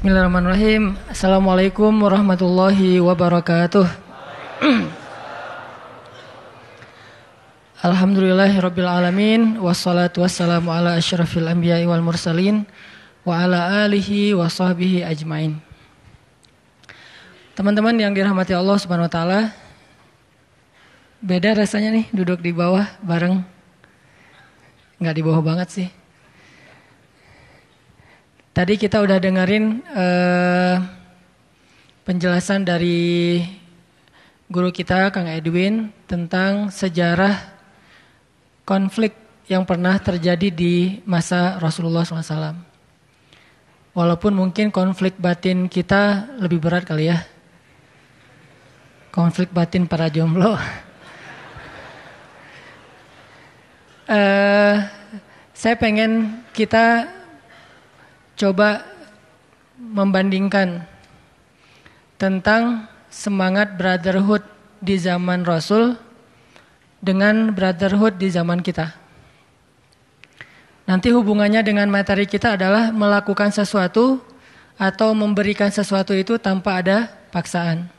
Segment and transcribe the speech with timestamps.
[0.00, 0.96] Bismillahirrahmanirrahim.
[1.12, 3.84] Assalamualaikum warahmatullahi wabarakatuh.
[7.84, 12.64] Alhamdulillahirabbil alamin wassalatu wassalamu ala asyrafil anbiya'i wal mursalin
[13.28, 15.60] wa ala alihi wa sahbihi ajmain.
[17.52, 19.52] Teman-teman yang dirahmati Allah Subhanahu wa taala,
[21.20, 23.44] beda rasanya nih duduk di bawah bareng.
[24.96, 25.99] Nggak di bawah banget sih.
[28.50, 30.82] Tadi kita udah dengerin uh,
[32.02, 33.38] penjelasan dari
[34.50, 37.38] guru kita Kang Edwin tentang sejarah
[38.66, 39.14] konflik
[39.46, 42.58] yang pernah terjadi di masa Rasulullah SAW.
[43.94, 47.22] Walaupun mungkin konflik batin kita lebih berat kali ya.
[49.14, 50.58] Konflik batin para jomblo.
[50.58, 50.58] uh,
[55.60, 57.19] saya pengen kita
[58.40, 58.88] coba
[59.76, 60.88] membandingkan
[62.16, 64.40] tentang semangat brotherhood
[64.80, 66.00] di zaman Rasul
[67.04, 68.96] dengan brotherhood di zaman kita.
[70.88, 74.24] Nanti hubungannya dengan materi kita adalah melakukan sesuatu
[74.80, 77.92] atau memberikan sesuatu itu tanpa ada paksaan.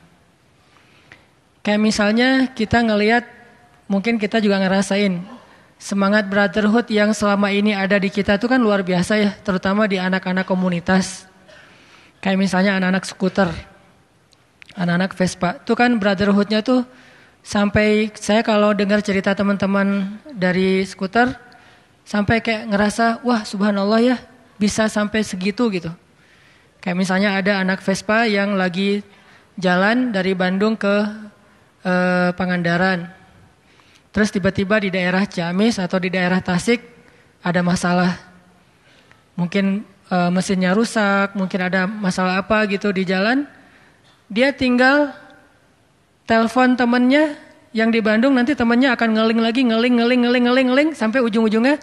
[1.62, 3.22] Kayak misalnya kita ngelihat,
[3.86, 5.22] mungkin kita juga ngerasain
[5.82, 9.98] semangat brotherhood yang selama ini ada di kita itu kan luar biasa ya, terutama di
[9.98, 11.26] anak-anak komunitas.
[12.22, 13.50] Kayak misalnya anak-anak skuter,
[14.78, 16.86] anak-anak Vespa, itu kan brotherhoodnya tuh
[17.42, 21.34] sampai saya kalau dengar cerita teman-teman dari skuter,
[22.06, 24.16] sampai kayak ngerasa, wah subhanallah ya,
[24.62, 25.90] bisa sampai segitu gitu.
[26.78, 29.02] Kayak misalnya ada anak Vespa yang lagi
[29.58, 30.94] jalan dari Bandung ke
[31.82, 33.21] eh, Pangandaran,
[34.12, 36.84] Terus tiba-tiba di daerah Ciamis atau di daerah Tasik
[37.40, 38.12] ada masalah.
[39.40, 43.48] Mungkin e, mesinnya rusak, mungkin ada masalah apa gitu di jalan.
[44.28, 45.16] Dia tinggal
[46.28, 47.40] telepon temennya
[47.72, 51.80] yang di Bandung nanti temennya akan ngeling lagi, ngeling, ngeling, ngeling, ngeling, ngeling sampai ujung-ujungnya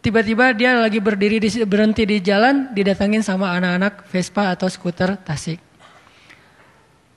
[0.00, 5.60] tiba-tiba dia lagi berdiri di, berhenti di jalan didatangin sama anak-anak Vespa atau skuter Tasik.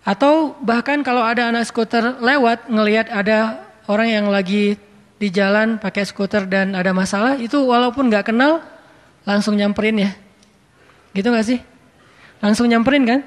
[0.03, 4.75] Atau bahkan kalau ada anak skuter lewat ngelihat ada orang yang lagi
[5.19, 8.59] di jalan pakai skuter dan ada masalah itu walaupun nggak kenal
[9.23, 10.11] langsung nyamperin ya.
[11.13, 11.59] Gitu gak sih?
[12.43, 13.19] Langsung nyamperin kan?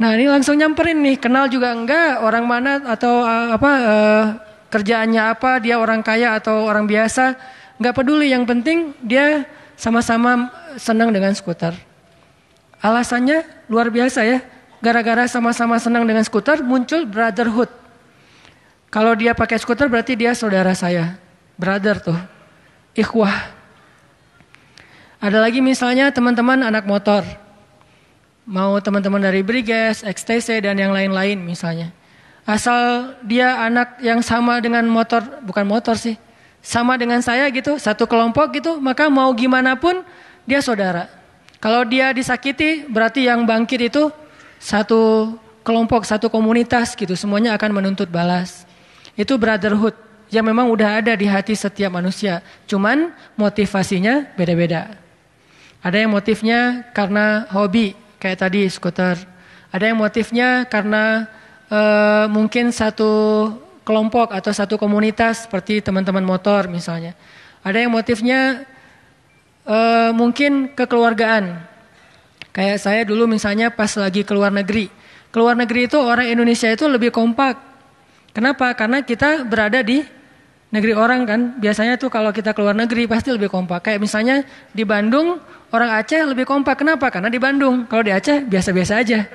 [0.00, 4.24] Nah ini langsung nyamperin nih, kenal juga enggak orang mana atau uh, apa uh,
[4.70, 7.36] kerjaannya apa, dia orang kaya atau orang biasa,
[7.76, 8.30] nggak peduli.
[8.30, 9.44] Yang penting dia
[9.74, 10.48] sama-sama
[10.80, 11.74] senang dengan skuter.
[12.80, 14.40] Alasannya luar biasa ya,
[14.80, 17.79] gara-gara sama-sama senang dengan skuter muncul brotherhood.
[18.90, 21.14] Kalau dia pakai skuter berarti dia saudara saya.
[21.54, 22.18] Brother tuh.
[22.98, 23.54] Ikhwah.
[25.22, 27.22] Ada lagi misalnya teman-teman anak motor.
[28.50, 31.94] Mau teman-teman dari Briges, XTC dan yang lain-lain misalnya.
[32.42, 36.18] Asal dia anak yang sama dengan motor, bukan motor sih.
[36.58, 40.02] Sama dengan saya gitu, satu kelompok gitu, maka mau gimana pun
[40.48, 41.06] dia saudara.
[41.62, 44.10] Kalau dia disakiti berarti yang bangkit itu
[44.58, 47.14] satu kelompok, satu komunitas gitu.
[47.14, 48.69] Semuanya akan menuntut balas.
[49.18, 49.94] Itu brotherhood
[50.30, 52.40] yang memang udah ada di hati setiap manusia.
[52.70, 54.94] Cuman motivasinya beda-beda.
[55.82, 59.18] Ada yang motifnya karena hobi, kayak tadi skuter.
[59.74, 61.26] Ada yang motifnya karena
[61.70, 63.10] uh, mungkin satu
[63.82, 67.16] kelompok atau satu komunitas seperti teman-teman motor misalnya.
[67.66, 68.66] Ada yang motifnya
[69.66, 71.58] uh, mungkin kekeluargaan.
[72.50, 74.90] Kayak saya dulu misalnya pas lagi keluar negeri.
[75.30, 77.69] Keluar negeri itu orang Indonesia itu lebih kompak
[78.30, 78.70] Kenapa?
[78.78, 80.02] Karena kita berada di
[80.70, 81.40] negeri orang kan.
[81.58, 83.90] Biasanya tuh kalau kita keluar negeri pasti lebih kompak.
[83.90, 84.36] Kayak misalnya
[84.70, 85.42] di Bandung
[85.74, 86.80] orang Aceh lebih kompak.
[86.80, 87.10] Kenapa?
[87.10, 87.84] Karena di Bandung.
[87.90, 89.26] Kalau di Aceh biasa-biasa aja.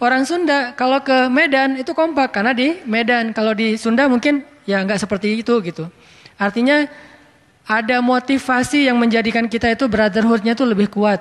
[0.00, 3.36] Orang Sunda kalau ke Medan itu kompak karena di Medan.
[3.36, 5.92] Kalau di Sunda mungkin ya nggak seperti itu gitu.
[6.40, 6.88] Artinya
[7.68, 11.20] ada motivasi yang menjadikan kita itu brotherhoodnya tuh lebih kuat.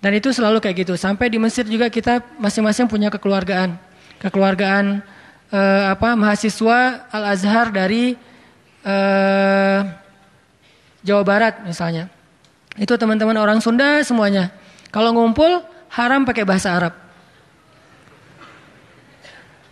[0.00, 0.96] Dan itu selalu kayak gitu.
[0.96, 3.76] Sampai di Mesir juga kita masing-masing punya kekeluargaan.
[4.24, 5.04] Kekeluargaan
[5.50, 8.14] uh, apa mahasiswa Al Azhar dari
[8.86, 9.80] uh,
[11.02, 12.08] Jawa Barat misalnya.
[12.78, 14.54] Itu teman-teman orang Sunda semuanya.
[14.94, 16.94] Kalau ngumpul haram pakai bahasa Arab.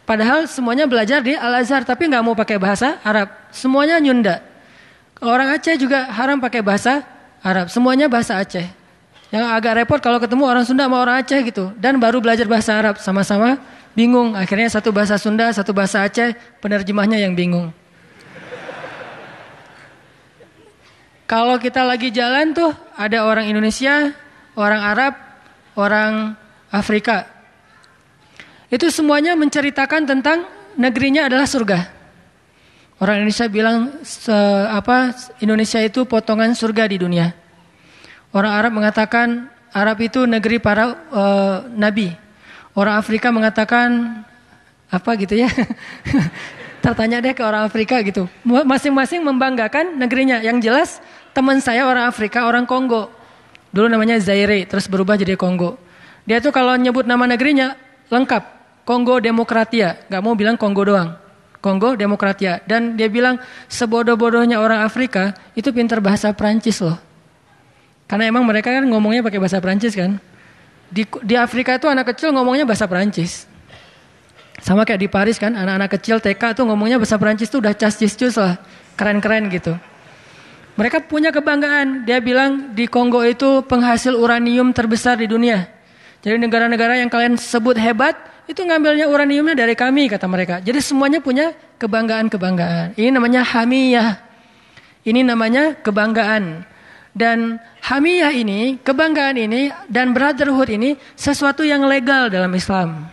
[0.08, 3.28] Padahal semuanya belajar di Al Azhar tapi nggak mau pakai bahasa Arab.
[3.52, 4.40] Semuanya Nyunda.
[5.18, 7.02] Orang Aceh juga haram pakai bahasa
[7.42, 7.68] Arab.
[7.68, 8.64] Semuanya bahasa Aceh.
[9.28, 11.74] Yang agak repot kalau ketemu orang Sunda sama orang Aceh gitu.
[11.76, 13.60] Dan baru belajar bahasa Arab sama-sama
[13.98, 14.38] bingung.
[14.38, 17.74] Akhirnya satu bahasa Sunda, satu bahasa Aceh, penerjemahnya yang bingung.
[21.26, 24.14] Kalau kita lagi jalan tuh ada orang Indonesia,
[24.54, 25.12] orang Arab,
[25.76, 26.38] orang
[26.70, 27.26] Afrika.
[28.72, 30.48] Itu semuanya menceritakan tentang
[30.78, 31.98] negerinya adalah surga.
[32.98, 34.32] Orang Indonesia bilang se,
[34.72, 35.12] apa
[35.44, 37.30] Indonesia itu potongan surga di dunia.
[38.32, 42.27] Orang Arab mengatakan Arab itu negeri para uh, nabi.
[42.78, 44.22] Orang Afrika mengatakan
[44.86, 45.50] apa gitu ya.
[46.84, 48.30] Tertanya deh ke orang Afrika gitu.
[48.46, 50.38] Masing-masing membanggakan negerinya.
[50.38, 50.90] Yang jelas
[51.34, 53.10] teman saya orang Afrika, orang Kongo.
[53.74, 55.74] Dulu namanya Zaire, terus berubah jadi Kongo.
[56.22, 57.74] Dia tuh kalau nyebut nama negerinya
[58.14, 58.56] lengkap.
[58.86, 61.12] Kongo Demokratia, nggak mau bilang Kongo doang.
[61.60, 62.62] Kongo Demokratia.
[62.62, 63.36] Dan dia bilang
[63.68, 66.96] sebodoh-bodohnya orang Afrika itu pintar bahasa Prancis loh.
[68.08, 70.16] Karena emang mereka kan ngomongnya pakai bahasa Prancis kan.
[70.88, 73.44] Di, di Afrika itu anak kecil ngomongnya bahasa Prancis.
[74.58, 78.16] Sama kayak di Paris kan, anak-anak kecil TK tuh ngomongnya bahasa Prancis tuh udah cas-cis
[78.34, 78.58] lah.
[78.98, 79.78] Keren-keren gitu.
[80.74, 82.06] Mereka punya kebanggaan.
[82.06, 85.66] Dia bilang di Kongo itu penghasil uranium terbesar di dunia.
[86.22, 88.18] Jadi negara-negara yang kalian sebut hebat
[88.50, 90.58] itu ngambilnya uraniumnya dari kami kata mereka.
[90.58, 92.98] Jadi semuanya punya kebanggaan-kebanggaan.
[92.98, 94.18] Ini namanya hamiyah.
[95.06, 96.66] Ini namanya kebanggaan.
[97.16, 103.08] Dan hamiyah ini, kebanggaan ini dan brotherhood ini sesuatu yang legal dalam Islam.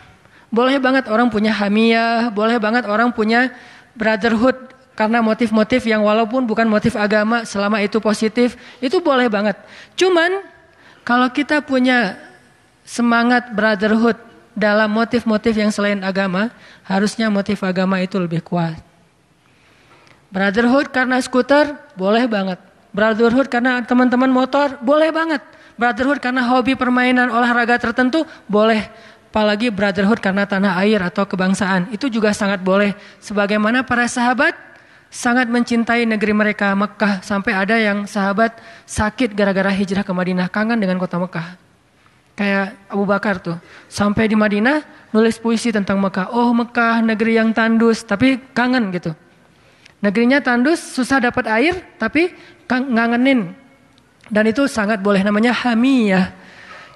[0.53, 3.51] Boleh banget orang punya hamiyah, boleh banget orang punya
[3.97, 4.55] brotherhood
[4.95, 9.59] karena motif-motif yang walaupun bukan motif agama selama itu positif, itu boleh banget.
[9.99, 10.43] Cuman
[11.03, 12.15] kalau kita punya
[12.87, 14.15] semangat brotherhood
[14.55, 16.49] dalam motif-motif yang selain agama,
[16.87, 18.79] harusnya motif agama itu lebih kuat.
[20.31, 22.59] Brotherhood karena skuter, boleh banget.
[22.95, 25.43] Brotherhood karena teman-teman motor, boleh banget.
[25.75, 28.87] Brotherhood karena hobi permainan olahraga tertentu, boleh.
[29.35, 32.95] Apalagi brotherhood karena tanah air atau kebangsaan, itu juga sangat boleh.
[33.19, 34.55] Sebagaimana para sahabat
[35.11, 38.55] sangat mencintai negeri mereka Mekah sampai ada yang sahabat
[38.87, 41.59] sakit gara-gara hijrah ke Madinah kangen dengan kota Mekah.
[42.39, 43.59] Kayak Abu Bakar tuh.
[43.91, 46.31] Sampai di Madinah nulis puisi tentang Mekah.
[46.31, 48.07] Oh Mekah negeri yang tandus.
[48.07, 49.11] Tapi kangen gitu.
[50.03, 52.35] Negerinya tandus susah dapat air tapi
[52.69, 53.53] ngangenin.
[54.25, 56.33] Dan itu sangat boleh namanya hamiyah.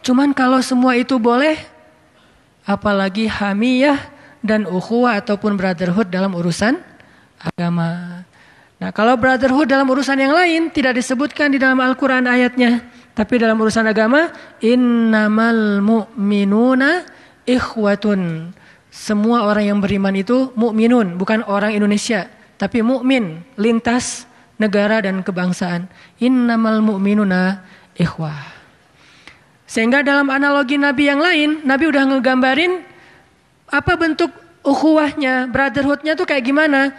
[0.01, 1.57] Cuman kalau semua itu boleh.
[2.65, 3.97] Apalagi hamiyah
[4.45, 6.77] dan ukhuwah ataupun brotherhood dalam urusan
[7.39, 8.21] agama.
[8.79, 12.85] Nah kalau brotherhood dalam urusan yang lain tidak disebutkan di dalam Al-Quran ayatnya.
[13.17, 14.31] Tapi dalam urusan agama,
[14.63, 17.03] innamal mu'minuna
[17.43, 18.53] ikhwatun.
[18.87, 24.28] Semua orang yang beriman itu mukminun, bukan orang Indonesia, tapi mukmin lintas
[24.59, 25.87] negara dan kebangsaan.
[26.19, 27.63] Innamal mu'minuna
[27.95, 28.59] ikhwah.
[29.65, 32.83] Sehingga dalam analogi Nabi yang lain, Nabi udah ngegambarin
[33.69, 34.33] apa bentuk
[34.65, 36.91] ukhuwahnya, brotherhoodnya tuh kayak gimana.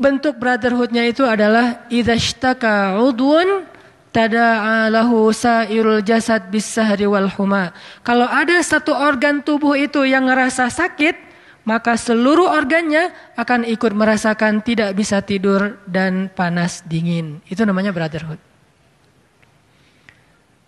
[0.00, 3.68] Bentuk brotherhoodnya itu adalah idhashtaka udwun
[4.12, 7.72] tada'alahu sairul jasad bisahri wal huma.
[8.04, 11.29] Kalau ada satu organ tubuh itu yang ngerasa sakit,
[11.70, 17.38] maka seluruh organnya akan ikut merasakan tidak bisa tidur dan panas dingin.
[17.46, 18.42] Itu namanya brotherhood.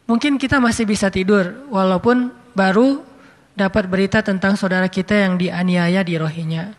[0.07, 3.03] Mungkin kita masih bisa tidur walaupun baru
[3.59, 6.71] dapat berita tentang saudara kita yang dianiaya di rohinya.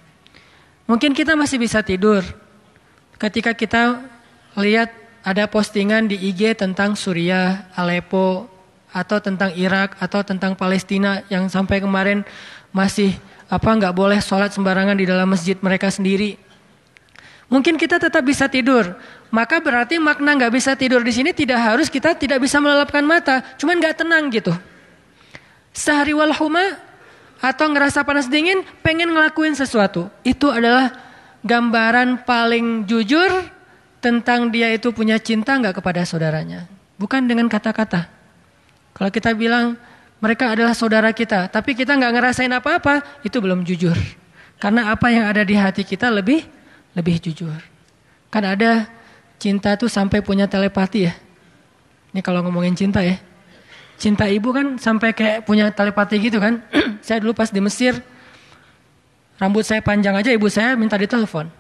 [0.88, 2.24] Mungkin kita masih bisa tidur
[3.20, 4.08] ketika kita
[4.56, 4.88] lihat
[5.20, 8.48] ada postingan di IG tentang Suriah, Aleppo,
[8.96, 12.24] atau tentang Irak, atau tentang Palestina yang sampai kemarin
[12.72, 13.16] masih
[13.54, 16.42] apa nggak boleh sholat sembarangan di dalam masjid mereka sendiri.
[17.54, 18.98] Mungkin kita tetap bisa tidur,
[19.30, 23.46] maka berarti makna nggak bisa tidur di sini tidak harus kita tidak bisa melelapkan mata,
[23.62, 24.50] cuman nggak tenang gitu.
[25.70, 26.82] Sehari wal huma
[27.38, 30.10] atau ngerasa panas dingin, pengen ngelakuin sesuatu.
[30.26, 30.90] Itu adalah
[31.46, 33.30] gambaran paling jujur
[34.02, 36.66] tentang dia itu punya cinta nggak kepada saudaranya.
[36.98, 38.10] Bukan dengan kata-kata.
[38.98, 39.78] Kalau kita bilang
[40.24, 44.00] mereka adalah saudara kita, tapi kita nggak ngerasain apa-apa, itu belum jujur.
[44.56, 46.48] Karena apa yang ada di hati kita lebih
[46.96, 47.60] lebih jujur.
[48.32, 48.88] Kan ada
[49.36, 51.14] cinta tuh sampai punya telepati ya.
[52.16, 53.20] Ini kalau ngomongin cinta ya.
[54.00, 56.64] Cinta ibu kan sampai kayak punya telepati gitu kan.
[57.06, 58.00] saya dulu pas di Mesir,
[59.36, 61.52] rambut saya panjang aja ibu saya minta ditelepon.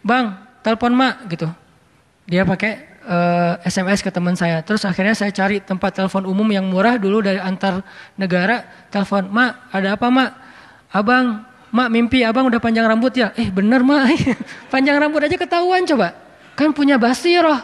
[0.00, 1.52] Bang, telepon mak gitu.
[2.24, 4.60] Dia pakai uh, eh, SMS ke teman saya.
[4.60, 7.80] Terus akhirnya saya cari tempat telepon umum yang murah dulu dari antar
[8.14, 8.68] negara.
[8.92, 10.30] Telepon, mak ada apa mak?
[10.92, 13.32] Abang, mak mimpi abang udah panjang rambut ya?
[13.34, 14.12] Eh bener mak,
[14.72, 16.12] panjang rambut aja ketahuan coba.
[16.54, 17.58] Kan punya basiroh,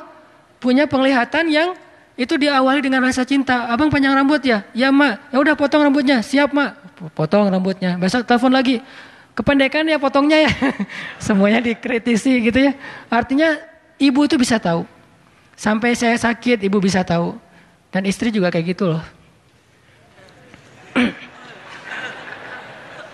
[0.58, 1.76] punya penglihatan yang
[2.14, 3.68] itu diawali dengan rasa cinta.
[3.68, 4.64] Abang panjang rambut ya?
[4.72, 6.24] Ya mak, ya udah potong rambutnya.
[6.24, 6.80] Siap mak,
[7.12, 8.00] potong rambutnya.
[8.00, 8.80] Besok telepon lagi.
[9.34, 10.52] Kependekan ya potongnya ya.
[11.26, 12.72] Semuanya dikritisi gitu ya.
[13.10, 13.58] Artinya
[13.98, 14.93] ibu itu bisa tahu.
[15.54, 17.38] Sampai saya sakit ibu bisa tahu.
[17.94, 19.02] Dan istri juga kayak gitu loh.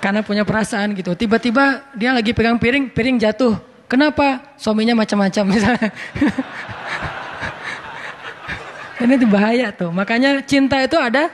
[0.02, 1.12] Karena punya perasaan gitu.
[1.12, 3.60] Tiba-tiba dia lagi pegang piring, piring jatuh.
[3.84, 4.40] Kenapa?
[4.56, 5.90] Suaminya macam-macam misalnya.
[9.00, 9.90] Ini tuh bahaya tuh.
[9.92, 11.28] Makanya cinta itu ada,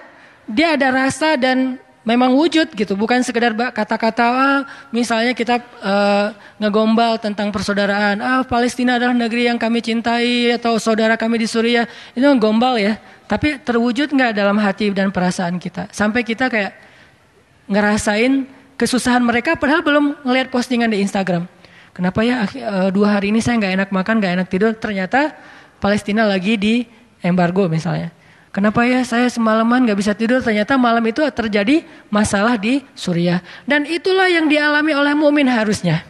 [0.46, 4.58] dia ada rasa dan memang wujud gitu, bukan sekedar kata-kata ah,
[4.94, 6.30] misalnya kita uh,
[6.62, 8.22] ngegombal tentang persaudaraan.
[8.22, 11.90] Ah, Palestina adalah negeri yang kami cintai atau saudara kami di Suriah.
[12.14, 12.94] Itu gombal ya.
[13.26, 15.90] Tapi terwujud nggak dalam hati dan perasaan kita?
[15.90, 16.78] Sampai kita kayak
[17.66, 18.46] ngerasain
[18.78, 21.50] kesusahan mereka padahal belum ngelihat postingan di Instagram.
[21.90, 24.72] Kenapa ya uh, dua hari ini saya nggak enak makan, nggak enak tidur?
[24.78, 25.34] Ternyata
[25.82, 26.86] Palestina lagi di
[27.18, 28.15] embargo misalnya.
[28.56, 30.40] Kenapa ya saya semalaman gak bisa tidur?
[30.40, 33.44] Ternyata malam itu terjadi masalah di Suriah.
[33.68, 36.00] Dan itulah yang dialami oleh mukmin harusnya.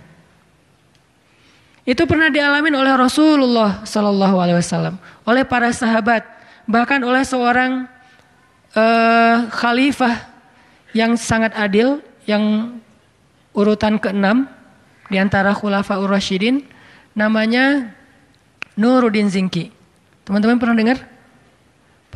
[1.83, 4.95] Itu pernah dialami oleh Rasulullah Sallallahu Alaihi Wasallam,
[5.27, 6.23] oleh para sahabat,
[6.71, 7.91] bahkan oleh seorang
[8.79, 10.31] uh, khalifah
[10.95, 11.99] yang sangat adil,
[12.31, 12.79] yang
[13.59, 14.47] urutan keenam
[15.11, 16.63] di antara khulafa ur-rasyidin,
[17.11, 17.91] namanya
[18.79, 19.75] Nuruddin Zinki.
[20.23, 21.16] Teman-teman pernah dengar?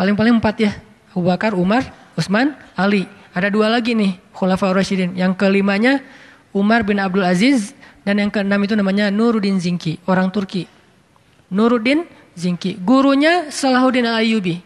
[0.00, 0.73] Paling-paling empat ya.
[1.12, 1.85] Abu Bakar, Umar,
[2.16, 3.04] Utsman, Ali.
[3.37, 5.12] Ada dua lagi nih Khulafa Rasyidin.
[5.12, 6.00] Yang kelimanya
[6.57, 10.64] Umar bin Abdul Aziz dan yang keenam itu namanya Nuruddin Zinki, orang Turki.
[11.52, 14.64] Nuruddin Zinki, gurunya Salahuddin Al-Ayyubi.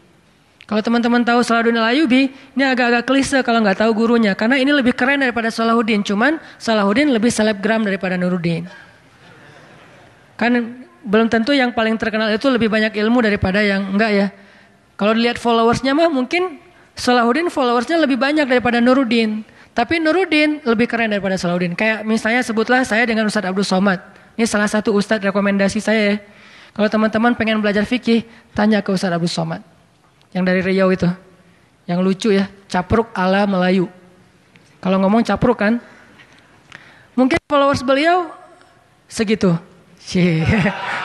[0.71, 4.39] Kalau teman-teman tahu Salahuddin Al-Ayyubi, ini agak-agak klise kalau nggak tahu gurunya.
[4.39, 6.07] Karena ini lebih keren daripada Salahuddin.
[6.07, 8.71] Cuman Salahuddin lebih selebgram daripada Nuruddin.
[10.39, 14.27] Kan belum tentu yang paling terkenal itu lebih banyak ilmu daripada yang enggak ya.
[14.95, 16.63] Kalau dilihat followersnya mah mungkin
[16.95, 19.43] Salahuddin followersnya lebih banyak daripada Nuruddin.
[19.75, 21.75] Tapi Nuruddin lebih keren daripada Salahuddin.
[21.75, 23.99] Kayak misalnya sebutlah saya dengan Ustadz Abdul Somad.
[24.39, 26.17] Ini salah satu Ustadz rekomendasi saya ya.
[26.75, 28.23] Kalau teman-teman pengen belajar fikih,
[28.55, 29.67] tanya ke Ustadz Abdul Somad.
[30.31, 31.11] Yang dari Riau itu.
[31.91, 33.91] Yang lucu ya, capruk ala Melayu.
[34.79, 35.83] Kalau ngomong capruk kan.
[37.19, 38.31] Mungkin followers beliau
[39.11, 39.59] segitu.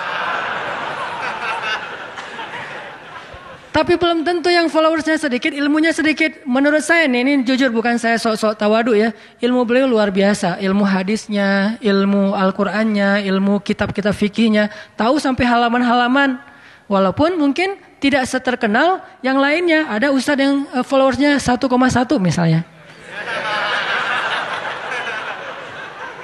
[3.69, 6.41] Tapi belum tentu yang followersnya sedikit, ilmunya sedikit.
[6.41, 9.13] Menurut saya nih, ini jujur bukan saya sok-sok tawadu ya.
[9.38, 10.57] Ilmu beliau luar biasa.
[10.57, 14.73] Ilmu hadisnya, ilmu Al-Qur'annya, ilmu kitab-kitab fikihnya.
[14.97, 16.41] Tahu sampai halaman-halaman.
[16.89, 19.85] Walaupun mungkin tidak seterkenal yang lainnya.
[19.85, 21.69] Ada ustadz yang eh, followersnya 1,1
[22.17, 22.65] misalnya.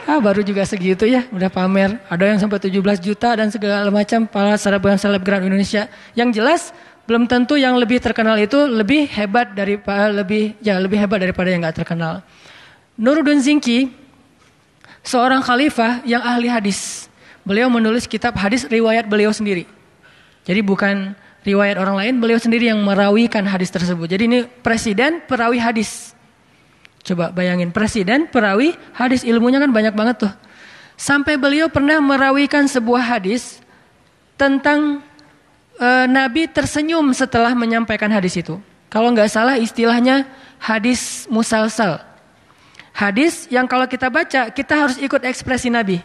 [0.06, 1.98] Ah baru juga segitu ya, udah pamer.
[2.06, 5.90] Ada yang sampai 17 juta dan segala macam para selebgram selebgram Indonesia.
[6.14, 6.62] Yang jelas
[7.06, 11.62] belum tentu yang lebih terkenal itu lebih hebat daripada lebih ya lebih hebat daripada yang
[11.62, 12.26] nggak terkenal.
[12.98, 13.94] Nuruddin Zinki
[15.06, 17.08] seorang khalifah yang ahli hadis.
[17.46, 19.70] Beliau menulis kitab hadis riwayat beliau sendiri.
[20.50, 21.14] Jadi bukan
[21.46, 24.10] riwayat orang lain, beliau sendiri yang merawikan hadis tersebut.
[24.10, 26.18] Jadi ini presiden perawi hadis.
[27.06, 30.34] Coba bayangin presiden perawi hadis ilmunya kan banyak banget tuh.
[30.98, 33.62] Sampai beliau pernah merawikan sebuah hadis
[34.42, 35.06] tentang
[35.80, 38.60] e, Nabi tersenyum setelah menyampaikan hadis itu.
[38.88, 40.28] Kalau nggak salah istilahnya
[40.60, 42.00] hadis musalsal.
[42.96, 46.00] Hadis yang kalau kita baca kita harus ikut ekspresi Nabi.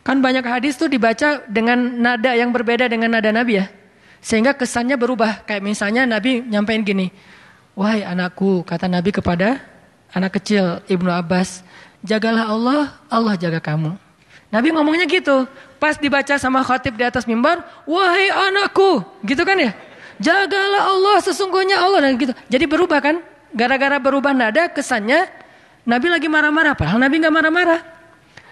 [0.00, 3.68] Kan banyak hadis tuh dibaca dengan nada yang berbeda dengan nada Nabi ya.
[4.24, 5.44] Sehingga kesannya berubah.
[5.44, 7.12] Kayak misalnya Nabi nyampein gini.
[7.76, 9.60] Wahai anakku, kata Nabi kepada
[10.16, 11.60] anak kecil Ibnu Abbas.
[12.00, 14.07] Jagalah Allah, Allah jaga kamu.
[14.48, 15.44] Nabi ngomongnya gitu.
[15.76, 19.70] Pas dibaca sama khatib di atas mimbar, wahai anakku, gitu kan ya?
[20.18, 22.34] Jagalah Allah, sesungguhnya Allah dan gitu.
[22.50, 23.22] Jadi berubah kan?
[23.54, 25.30] Gara-gara berubah nada, kesannya
[25.86, 27.80] Nabi lagi marah-marah, padahal Nabi nggak marah-marah.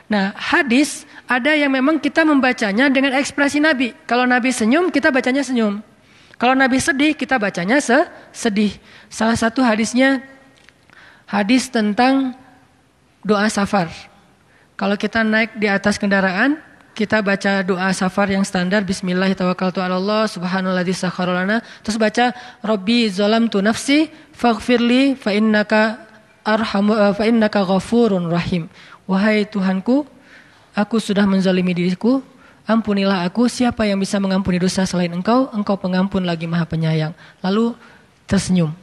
[0.06, 3.90] Nah, hadis ada yang memang kita membacanya dengan ekspresi Nabi.
[4.06, 5.82] Kalau Nabi senyum, kita bacanya senyum.
[6.38, 8.70] Kalau Nabi sedih, kita bacanya se sedih.
[9.10, 10.22] Salah satu hadisnya
[11.26, 12.38] hadis tentang
[13.26, 13.90] doa safar.
[14.76, 16.60] Kalau kita naik di atas kendaraan,
[16.92, 25.16] kita baca doa safar yang standar Bismillahirrahmanirrahim subhanalladzi sakharalana terus baca Rabbi zalamtu nafsi faghfirli
[25.16, 26.00] fa innaka
[26.44, 28.68] arhamu eh, fa innaka ghafurun rahim.
[29.08, 30.04] Wahai Tuhanku
[30.76, 32.20] aku sudah menzalimi diriku.
[32.68, 33.48] Ampunilah aku.
[33.48, 35.48] Siapa yang bisa mengampuni dosa selain engkau?
[35.56, 37.16] Engkau pengampun lagi maha penyayang.
[37.40, 37.72] Lalu
[38.28, 38.74] tersenyum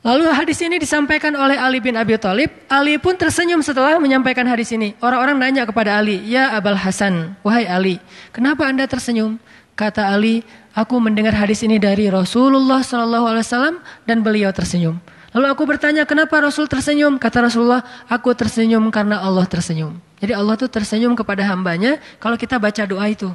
[0.00, 2.48] Lalu hadis ini disampaikan oleh Ali bin Abi Thalib.
[2.72, 4.96] Ali pun tersenyum setelah menyampaikan hadis ini.
[4.96, 8.00] Orang-orang nanya kepada Ali, Ya Abul Hasan, wahai Ali,
[8.32, 9.36] kenapa anda tersenyum?
[9.76, 10.40] Kata Ali,
[10.72, 13.76] aku mendengar hadis ini dari Rasulullah SAW
[14.08, 14.96] dan beliau tersenyum.
[15.36, 17.20] Lalu aku bertanya, kenapa Rasul tersenyum?
[17.20, 20.00] Kata Rasulullah, aku tersenyum karena Allah tersenyum.
[20.16, 23.28] Jadi Allah tuh tersenyum kepada hambanya kalau kita baca doa itu.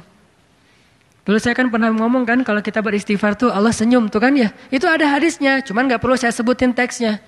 [1.26, 4.54] Dulu saya kan pernah ngomong kan kalau kita beristighfar tuh Allah senyum tuh kan ya.
[4.70, 7.18] Itu ada hadisnya, cuman nggak perlu saya sebutin teksnya.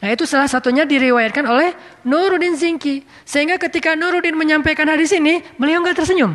[0.00, 3.04] Nah itu salah satunya diriwayatkan oleh Nuruddin Zinki.
[3.28, 6.32] Sehingga ketika Nuruddin menyampaikan hadis ini, beliau nggak tersenyum.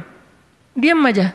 [0.78, 1.34] Diam aja.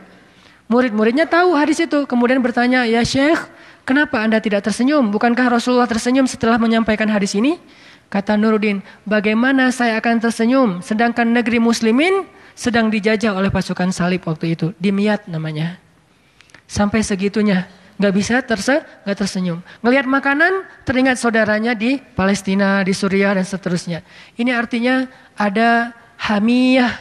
[0.70, 2.06] Murid-muridnya tahu hadis itu.
[2.06, 3.42] Kemudian bertanya, ya Syekh,
[3.82, 5.10] kenapa anda tidak tersenyum?
[5.10, 7.58] Bukankah Rasulullah tersenyum setelah menyampaikan hadis ini?
[8.06, 12.22] Kata Nuruddin, bagaimana saya akan tersenyum sedangkan negeri muslimin
[12.56, 14.72] sedang dijajah oleh pasukan salib waktu itu.
[14.80, 15.76] Dimyat namanya.
[16.64, 17.68] Sampai segitunya
[18.00, 19.60] nggak bisa terse nggak tersenyum.
[19.84, 24.00] Ngelihat makanan teringat saudaranya di Palestina, di Suriah dan seterusnya.
[24.40, 25.04] Ini artinya
[25.36, 26.92] ada hamiyah,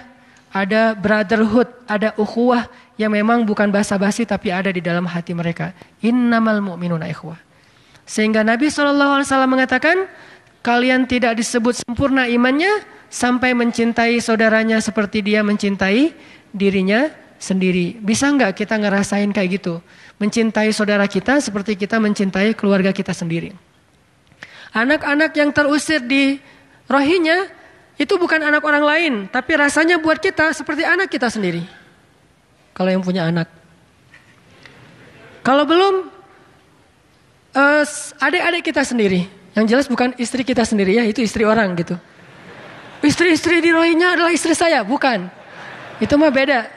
[0.51, 5.75] ada brotherhood, ada ukhuwah yang memang bukan basa-basi tapi ada di dalam hati mereka.
[6.03, 7.39] Innamal mu'minuna ikhwah.
[8.05, 10.05] Sehingga Nabi SAW mengatakan,
[10.61, 12.69] kalian tidak disebut sempurna imannya
[13.15, 16.11] sampai mencintai saudaranya seperti dia mencintai
[16.51, 17.07] dirinya
[17.39, 17.95] sendiri.
[18.03, 19.79] Bisa nggak kita ngerasain kayak gitu?
[20.19, 23.55] Mencintai saudara kita seperti kita mencintai keluarga kita sendiri.
[24.75, 26.35] Anak-anak yang terusir di
[26.91, 27.47] rohinya
[27.95, 31.63] itu bukan anak orang lain, tapi rasanya buat kita seperti anak kita sendiri.
[32.75, 33.47] Kalau yang punya anak.
[35.39, 36.11] Kalau belum,
[37.55, 37.83] uh,
[38.19, 39.31] adik-adik kita sendiri.
[39.55, 41.95] Yang jelas bukan istri kita sendiri ya, itu istri orang gitu.
[43.03, 45.27] Istri-istri di rohinya adalah istri saya, bukan.
[45.99, 46.67] Itu mah beda.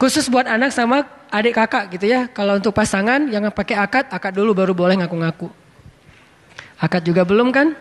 [0.00, 2.26] Khusus buat anak sama adik kakak gitu ya.
[2.32, 5.48] Kalau untuk pasangan yang pakai akad, akad dulu baru boleh ngaku-ngaku.
[6.80, 7.76] Akad juga belum kan?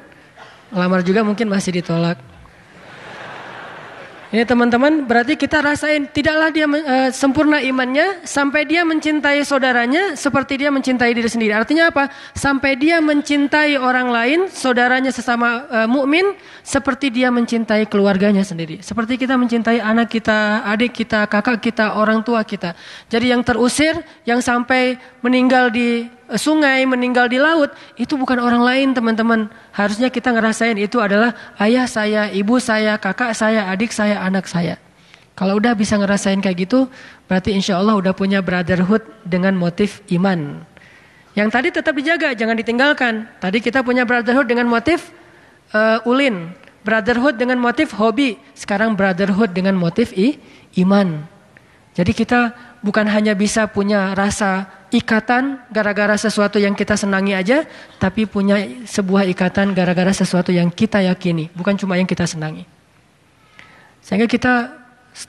[0.70, 2.29] Lamar juga mungkin masih ditolak.
[4.30, 10.62] Ini teman-teman berarti kita rasain tidaklah dia uh, sempurna imannya sampai dia mencintai saudaranya seperti
[10.62, 11.58] dia mencintai diri sendiri.
[11.58, 12.14] Artinya apa?
[12.38, 18.86] Sampai dia mencintai orang lain, saudaranya sesama uh, mukmin seperti dia mencintai keluarganya sendiri.
[18.86, 22.78] Seperti kita mencintai anak kita, adik kita, kakak kita, orang tua kita.
[23.10, 23.98] Jadi yang terusir,
[24.30, 26.06] yang sampai meninggal di
[26.38, 29.50] sungai, meninggal di laut, itu bukan orang lain teman-teman.
[29.74, 34.78] Harusnya kita ngerasain itu adalah ayah saya, ibu saya, kakak saya, adik saya, anak saya.
[35.34, 36.92] Kalau udah bisa ngerasain kayak gitu,
[37.26, 40.68] berarti insya Allah udah punya brotherhood dengan motif iman.
[41.32, 43.24] Yang tadi tetap dijaga, jangan ditinggalkan.
[43.40, 45.16] Tadi kita punya brotherhood dengan motif
[45.72, 46.52] uh, ulin.
[46.84, 48.36] Brotherhood dengan motif hobi.
[48.52, 50.36] Sekarang brotherhood dengan motif i,
[50.84, 51.24] iman.
[51.96, 57.66] Jadi kita bukan hanya bisa punya rasa ikatan gara-gara sesuatu yang kita senangi aja,
[58.02, 62.66] tapi punya sebuah ikatan gara-gara sesuatu yang kita yakini, bukan cuma yang kita senangi.
[64.02, 64.74] Sehingga kita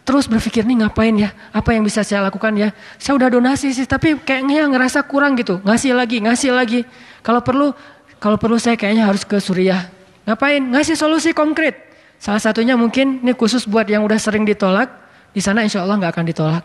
[0.04, 2.72] terus berpikir nih ngapain ya, apa yang bisa saya lakukan ya.
[2.96, 6.80] Saya udah donasi sih, tapi kayaknya ngerasa kurang gitu, ngasih lagi, ngasih lagi.
[7.20, 7.76] Kalau perlu,
[8.16, 9.92] kalau perlu saya kayaknya harus ke Suriah.
[10.24, 10.60] Ngapain?
[10.60, 11.76] Ngasih solusi konkret.
[12.20, 14.88] Salah satunya mungkin ini khusus buat yang udah sering ditolak,
[15.32, 16.64] di sana insya Allah nggak akan ditolak.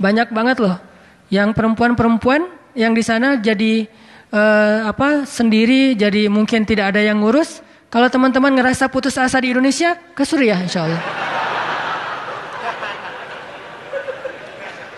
[0.00, 0.89] Banyak banget loh
[1.30, 3.86] yang perempuan-perempuan yang di sana jadi
[4.34, 7.62] uh, apa sendiri jadi mungkin tidak ada yang ngurus.
[7.90, 11.02] Kalau teman-teman ngerasa putus asa di Indonesia ke Suriah insya Allah.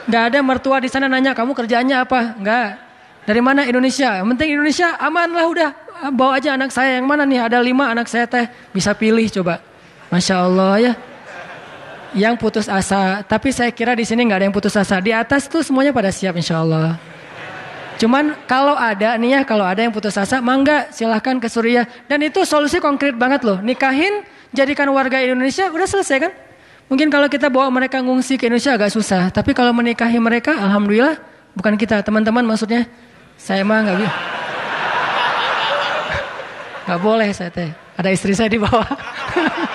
[0.08, 2.20] Nggak ada mertua di sana nanya kamu kerjaannya apa?
[2.36, 2.68] Nggak.
[3.22, 4.20] Dari mana Indonesia?
[4.20, 5.70] Yang penting Indonesia aman lah udah.
[6.12, 7.00] Bawa aja anak saya.
[7.00, 7.40] Yang mana nih?
[7.48, 8.44] Ada lima anak saya teh.
[8.76, 9.62] Bisa pilih coba.
[10.12, 10.92] Masya Allah ya
[12.12, 13.24] yang putus asa.
[13.24, 15.00] Tapi saya kira di sini nggak ada yang putus asa.
[15.00, 16.96] Di atas tuh semuanya pada siap insya Allah.
[18.00, 21.86] Cuman kalau ada nih ya, kalau ada yang putus asa, mangga silahkan ke Suriah.
[22.10, 23.62] Dan itu solusi konkret banget loh.
[23.62, 26.32] Nikahin, jadikan warga Indonesia, udah selesai kan?
[26.90, 29.30] Mungkin kalau kita bawa mereka ngungsi ke Indonesia agak susah.
[29.30, 31.16] Tapi kalau menikahi mereka, alhamdulillah,
[31.54, 32.90] bukan kita, teman-teman maksudnya.
[33.38, 34.12] Saya mah nggak bisa.
[36.82, 37.70] Nggak boleh saya teh.
[37.94, 38.86] Ada istri saya di bawah.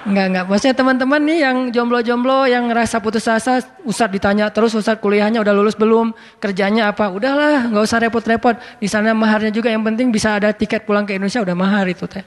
[0.00, 0.44] Enggak, enggak.
[0.48, 5.52] Maksudnya teman-teman nih yang jomblo-jomblo yang ngerasa putus asa, Ustadz ditanya terus Ustadz kuliahnya udah
[5.52, 7.12] lulus belum, kerjanya apa?
[7.12, 8.56] Udahlah, nggak usah repot-repot.
[8.80, 12.08] Di sana maharnya juga yang penting bisa ada tiket pulang ke Indonesia udah mahar itu
[12.08, 12.24] teh.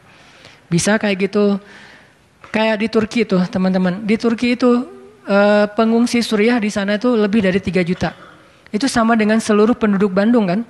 [0.69, 1.57] Bisa kayak gitu.
[2.53, 4.05] Kayak di Turki tuh teman-teman.
[4.05, 4.86] Di Turki itu
[5.25, 8.13] e, pengungsi Suriah di sana itu lebih dari 3 juta.
[8.69, 10.62] Itu sama dengan seluruh penduduk Bandung kan?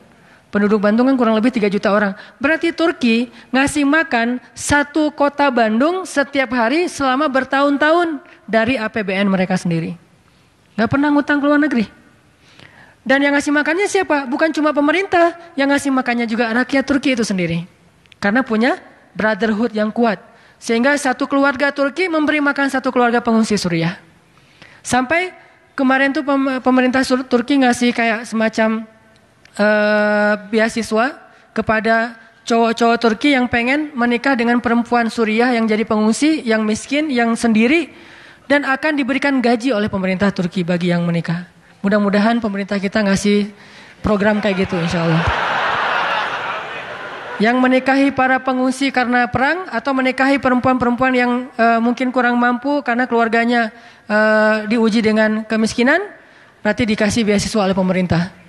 [0.54, 2.14] Penduduk Bandung kan kurang lebih 3 juta orang.
[2.38, 9.98] Berarti Turki ngasih makan satu kota Bandung setiap hari selama bertahun-tahun dari APBN mereka sendiri.
[10.78, 11.90] Gak pernah ngutang ke luar negeri.
[13.02, 14.30] Dan yang ngasih makannya siapa?
[14.30, 17.66] Bukan cuma pemerintah, yang ngasih makannya juga rakyat Turki itu sendiri.
[18.22, 18.78] Karena punya
[19.18, 20.22] brotherhood yang kuat.
[20.62, 23.98] Sehingga satu keluarga Turki memberi makan satu keluarga pengungsi Suriah.
[24.86, 25.34] Sampai
[25.74, 26.22] kemarin tuh
[26.62, 28.86] pemerintah Turki ngasih kayak semacam
[29.58, 31.20] uh, beasiswa
[31.54, 37.34] kepada cowok-cowok Turki yang pengen menikah dengan perempuan Suriah yang jadi pengungsi, yang miskin, yang
[37.40, 37.94] sendiri
[38.48, 41.48] dan akan diberikan gaji oleh pemerintah Turki bagi yang menikah.
[41.84, 43.52] Mudah-mudahan pemerintah kita ngasih
[44.04, 45.24] program kayak gitu insya Allah.
[47.42, 53.10] Yang menikahi para pengungsi karena perang atau menikahi perempuan-perempuan yang uh, mungkin kurang mampu karena
[53.10, 53.74] keluarganya
[54.06, 56.00] uh, diuji dengan kemiskinan,
[56.62, 58.43] berarti dikasih beasiswa oleh pemerintah.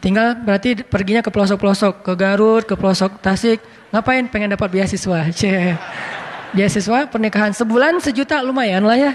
[0.00, 3.60] Tinggal berarti perginya ke pelosok-pelosok, ke Garut, ke pelosok Tasik,
[3.92, 5.28] ngapain pengen dapat beasiswa?
[6.56, 9.12] Beasiswa pernikahan sebulan sejuta lumayan lah ya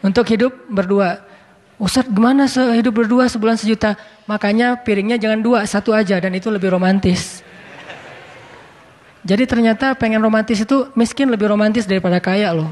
[0.00, 1.20] untuk hidup berdua.
[1.80, 3.98] Ustaz gimana hidup berdua sebulan sejuta?
[4.24, 7.42] Makanya piringnya jangan dua, satu aja dan itu lebih romantis.
[9.20, 12.70] Jadi ternyata pengen romantis itu miskin lebih romantis daripada kaya loh.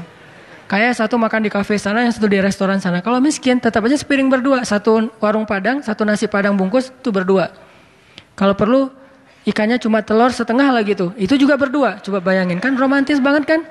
[0.69, 3.01] Kaya satu makan di kafe sana, yang satu di restoran sana.
[3.01, 7.49] Kalau miskin tetap aja sepiring berdua, satu warung padang, satu nasi padang bungkus itu berdua.
[8.37, 8.93] Kalau perlu
[9.49, 11.97] ikannya cuma telur setengah lagi tuh, itu juga berdua.
[12.05, 13.65] Coba bayangin kan romantis banget kan?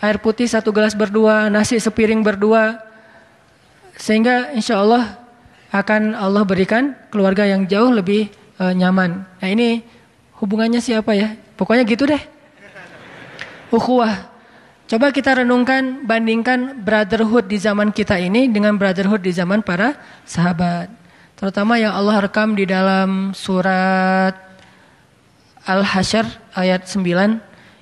[0.00, 2.80] Air putih satu gelas berdua, nasi sepiring berdua,
[4.00, 5.20] sehingga insya Allah
[5.76, 9.28] akan Allah berikan keluarga yang jauh lebih uh, nyaman.
[9.28, 9.84] Nah ini
[10.40, 11.36] hubungannya siapa ya?
[11.60, 12.22] Pokoknya gitu deh.
[13.68, 14.32] Ukhuwah.
[14.90, 19.94] Coba kita renungkan, bandingkan brotherhood di zaman kita ini dengan brotherhood di zaman para
[20.26, 20.90] sahabat.
[21.38, 24.34] Terutama yang Allah rekam di dalam surat
[25.62, 26.26] Al-Hasyr
[26.58, 27.06] ayat 9.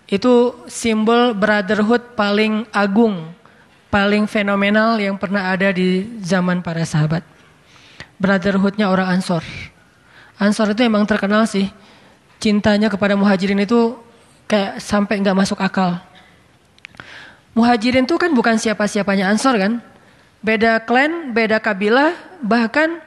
[0.04, 3.38] Itu simbol brotherhood paling agung
[3.88, 7.24] paling fenomenal yang pernah ada di zaman para sahabat.
[8.20, 9.44] Brotherhoodnya orang Ansor.
[10.36, 11.72] Ansor itu emang terkenal sih.
[12.38, 13.96] Cintanya kepada muhajirin itu
[14.46, 15.98] kayak sampai nggak masuk akal.
[17.58, 19.82] Muhajirin itu kan bukan siapa-siapanya Ansor kan.
[20.38, 23.02] Beda klan, beda kabilah, bahkan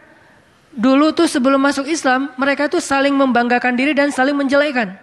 [0.75, 4.99] dulu tuh sebelum masuk Islam, mereka tuh saling membanggakan diri dan saling menjelekan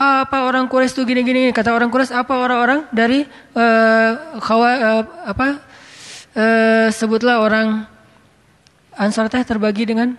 [0.00, 5.60] apa orang Quraisy itu gini-gini kata orang Quraisy apa orang-orang dari uh, khawa, uh, apa
[6.32, 7.84] uh, sebutlah orang
[8.96, 10.16] Ansar teh terbagi dengan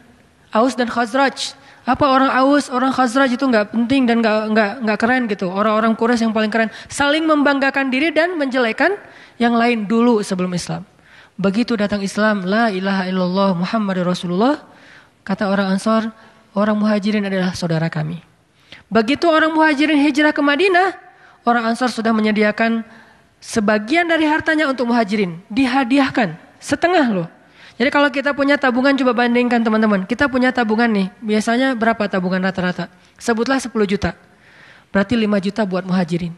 [0.53, 1.53] Aus dan Khazraj.
[1.81, 5.49] Apa orang Aus, orang Khazraj itu nggak penting dan nggak nggak nggak keren gitu.
[5.49, 8.93] Orang-orang Quraisy yang paling keren saling membanggakan diri dan menjelekan
[9.41, 10.85] yang lain dulu sebelum Islam.
[11.41, 14.61] Begitu datang Islam, la ilaha illallah Muhammad Rasulullah,
[15.25, 16.13] kata orang Ansar,
[16.53, 18.21] orang Muhajirin adalah saudara kami.
[18.91, 20.91] Begitu orang muhajirin hijrah ke Madinah,
[21.47, 22.83] orang Ansar sudah menyediakan
[23.39, 25.39] sebagian dari hartanya untuk muhajirin.
[25.47, 27.27] Dihadiahkan, setengah loh.
[27.81, 30.05] Jadi kalau kita punya tabungan, coba bandingkan teman-teman.
[30.05, 32.93] Kita punya tabungan nih, biasanya berapa tabungan rata-rata?
[33.17, 34.13] Sebutlah 10 juta.
[34.93, 36.29] Berarti 5 juta buat muhajirin.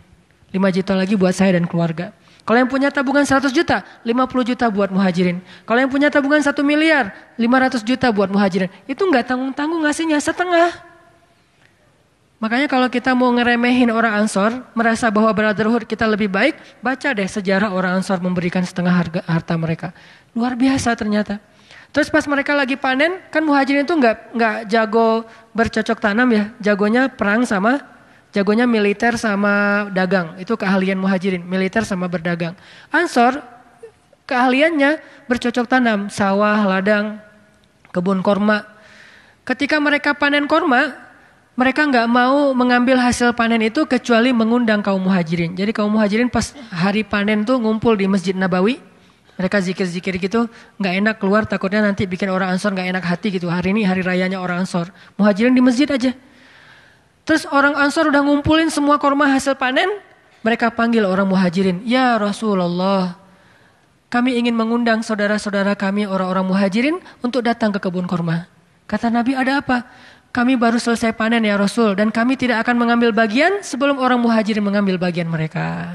[0.56, 2.16] 5 juta lagi buat saya dan keluarga.
[2.48, 5.44] Kalau yang punya tabungan 100 juta, 50 juta buat muhajirin.
[5.68, 8.72] Kalau yang punya tabungan 1 miliar, 500 juta buat muhajirin.
[8.88, 10.93] Itu nggak tanggung-tanggung ngasihnya setengah.
[12.44, 17.24] Makanya kalau kita mau ngeremehin orang Ansor, merasa bahwa brotherhood kita lebih baik, baca deh
[17.24, 19.96] sejarah orang Ansor memberikan setengah harga harta mereka.
[20.36, 21.40] Luar biasa ternyata.
[21.96, 25.24] Terus pas mereka lagi panen, kan muhajirin itu nggak nggak jago
[25.56, 27.80] bercocok tanam ya, jagonya perang sama
[28.36, 30.36] jagonya militer sama dagang.
[30.36, 32.60] Itu keahlian muhajirin, militer sama berdagang.
[32.92, 33.40] Ansor
[34.28, 35.00] keahliannya
[35.32, 37.24] bercocok tanam, sawah, ladang,
[37.96, 38.68] kebun korma.
[39.48, 41.03] Ketika mereka panen korma,
[41.54, 45.54] mereka nggak mau mengambil hasil panen itu kecuali mengundang kaum muhajirin.
[45.54, 48.82] Jadi kaum muhajirin pas hari panen tuh ngumpul di Masjid Nabawi.
[49.34, 50.46] Mereka zikir-zikir gitu,
[50.78, 53.50] nggak enak keluar takutnya nanti bikin orang Ansor nggak enak hati gitu.
[53.50, 54.94] Hari ini hari rayanya orang Ansor.
[55.18, 56.14] Muhajirin di masjid aja.
[57.26, 59.90] Terus orang Ansor udah ngumpulin semua korma hasil panen.
[60.46, 61.82] Mereka panggil orang muhajirin.
[61.82, 63.18] Ya Rasulullah,
[64.14, 68.46] kami ingin mengundang saudara-saudara kami orang-orang muhajirin untuk datang ke kebun korma.
[68.86, 69.90] Kata Nabi ada apa?
[70.34, 74.66] Kami baru selesai panen ya Rasul dan kami tidak akan mengambil bagian sebelum orang muhajirin
[74.66, 75.94] mengambil bagian mereka.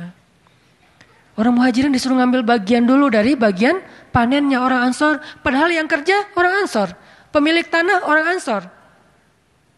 [1.35, 3.83] Orang muhajirin disuruh ngambil bagian dulu dari bagian
[4.15, 5.23] panennya orang Ansor.
[5.43, 6.95] Padahal yang kerja orang Ansor.
[7.31, 8.67] Pemilik tanah orang Ansor.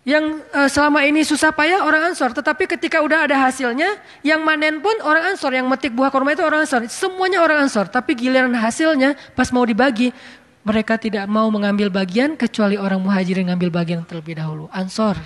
[0.09, 2.33] Yang uh, selama ini susah payah orang Ansor.
[2.33, 5.53] Tetapi ketika udah ada hasilnya, yang manen pun orang Ansor.
[5.53, 6.89] Yang metik buah kurma itu orang Ansor.
[6.89, 7.93] Semuanya orang Ansor.
[7.93, 10.17] Tapi giliran hasilnya pas mau dibagi,
[10.61, 14.69] mereka tidak mau mengambil bagian kecuali orang muhajirin mengambil bagian terlebih dahulu.
[14.73, 15.17] Ansor,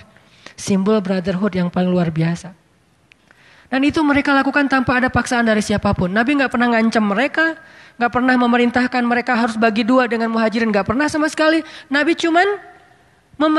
[0.55, 2.55] simbol brotherhood yang paling luar biasa.
[3.65, 6.07] Dan itu mereka lakukan tanpa ada paksaan dari siapa pun.
[6.07, 7.59] Nabi nggak pernah ngancam mereka,
[7.99, 11.65] nggak pernah memerintahkan mereka harus bagi dua dengan muhajirin, nggak pernah sama sekali.
[11.91, 12.47] Nabi cuman
[13.35, 13.55] mem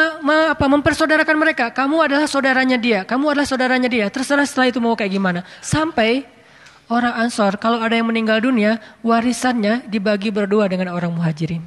[0.57, 1.69] apa, mempersaudarakan mereka.
[1.75, 4.07] Kamu adalah saudaranya dia, kamu adalah saudaranya dia.
[4.09, 5.41] Terserah setelah itu mau kayak gimana.
[5.61, 6.25] Sampai
[6.91, 11.63] orang Ansor kalau ada yang meninggal dunia, warisannya dibagi berdua dengan orang muhajirin.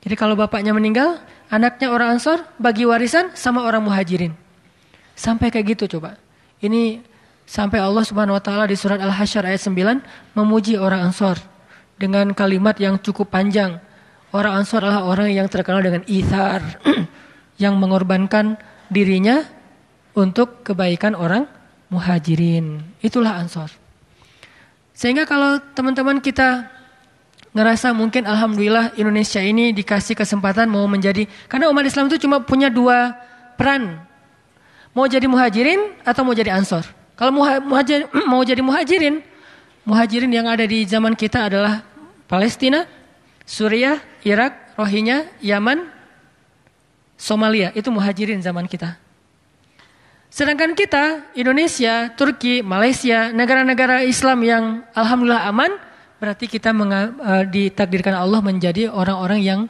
[0.00, 1.20] Jadi kalau bapaknya meninggal,
[1.52, 4.32] anaknya orang Ansor bagi warisan sama orang muhajirin.
[5.12, 6.16] Sampai kayak gitu coba.
[6.64, 7.04] Ini
[7.44, 11.36] sampai Allah Subhanahu wa taala di surat Al-Hasyr ayat 9 memuji orang Ansor
[12.00, 13.76] dengan kalimat yang cukup panjang.
[14.32, 16.62] Orang Ansor adalah orang yang terkenal dengan ithar
[17.62, 18.56] yang mengorbankan
[18.88, 19.44] dirinya
[20.16, 21.46] untuk kebaikan orang
[21.92, 22.82] muhajirin.
[23.02, 23.70] Itulah ansor.
[25.00, 26.68] Sehingga kalau teman-teman kita
[27.56, 32.68] ngerasa mungkin alhamdulillah Indonesia ini dikasih kesempatan mau menjadi karena umat Islam itu cuma punya
[32.68, 33.16] dua
[33.56, 33.96] peran.
[34.92, 36.84] Mau jadi muhajirin atau mau jadi ansor.
[37.16, 37.32] Kalau
[37.64, 39.24] muhajir, mau jadi muhajirin,
[39.88, 41.80] muhajirin yang ada di zaman kita adalah
[42.28, 42.84] Palestina,
[43.48, 45.88] Suriah, Irak, Rohingya, Yaman,
[47.16, 47.72] Somalia.
[47.72, 49.00] Itu muhajirin zaman kita.
[50.30, 54.64] Sedangkan kita, Indonesia, Turki, Malaysia, negara-negara Islam yang
[54.94, 55.74] alhamdulillah aman,
[56.22, 59.60] berarti kita uh, ditakdirkan Allah menjadi orang-orang yang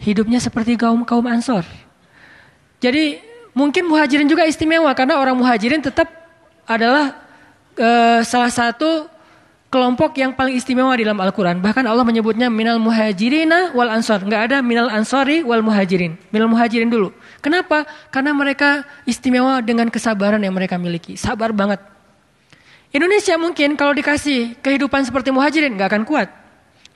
[0.00, 1.68] hidupnya seperti kaum kaum Ansor.
[2.80, 3.20] Jadi
[3.52, 6.08] mungkin muhajirin juga istimewa karena orang muhajirin tetap
[6.64, 7.20] adalah
[7.76, 9.12] uh, salah satu
[9.68, 11.60] kelompok yang paling istimewa di dalam Al-Quran.
[11.60, 14.24] Bahkan Allah menyebutnya minal muhajirina wal ansor.
[14.24, 16.16] Nggak ada minal ansori wal muhajirin.
[16.32, 17.12] Minal muhajirin dulu.
[17.44, 17.84] Kenapa?
[18.10, 21.14] Karena mereka istimewa dengan kesabaran yang mereka miliki.
[21.14, 21.78] Sabar banget.
[22.94, 26.28] Indonesia mungkin kalau dikasih kehidupan seperti muhajirin nggak akan kuat.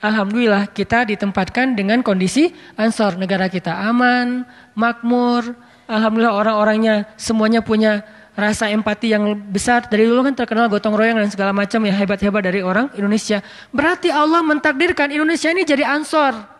[0.01, 3.21] Alhamdulillah kita ditempatkan dengan kondisi ansor.
[3.21, 5.53] Negara kita aman, makmur.
[5.85, 8.01] Alhamdulillah orang-orangnya semuanya punya
[8.33, 9.85] rasa empati yang besar.
[9.85, 13.45] Dari dulu kan terkenal gotong royong dan segala macam yang hebat-hebat dari orang Indonesia.
[13.69, 16.50] Berarti Allah mentakdirkan Indonesia ini jadi ansor.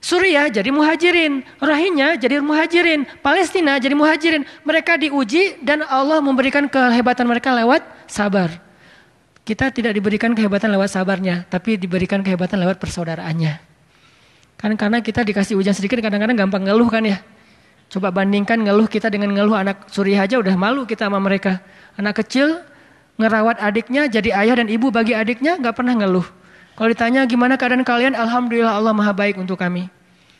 [0.00, 4.48] Suriah jadi muhajirin, Rohingya jadi muhajirin, Palestina jadi muhajirin.
[4.64, 8.48] Mereka diuji dan Allah memberikan kehebatan mereka lewat sabar.
[9.44, 13.60] Kita tidak diberikan kehebatan lewat sabarnya, tapi diberikan kehebatan lewat persaudaraannya.
[14.56, 17.20] Kan karena kita dikasih ujian sedikit kadang-kadang gampang ngeluh kan ya.
[17.92, 21.60] Coba bandingkan ngeluh kita dengan ngeluh anak suri aja udah malu kita sama mereka.
[22.00, 22.64] Anak kecil
[23.20, 26.24] ngerawat adiknya jadi ayah dan ibu bagi adiknya nggak pernah ngeluh.
[26.80, 29.92] Kalau ditanya gimana keadaan kalian, Alhamdulillah Allah maha baik untuk kami.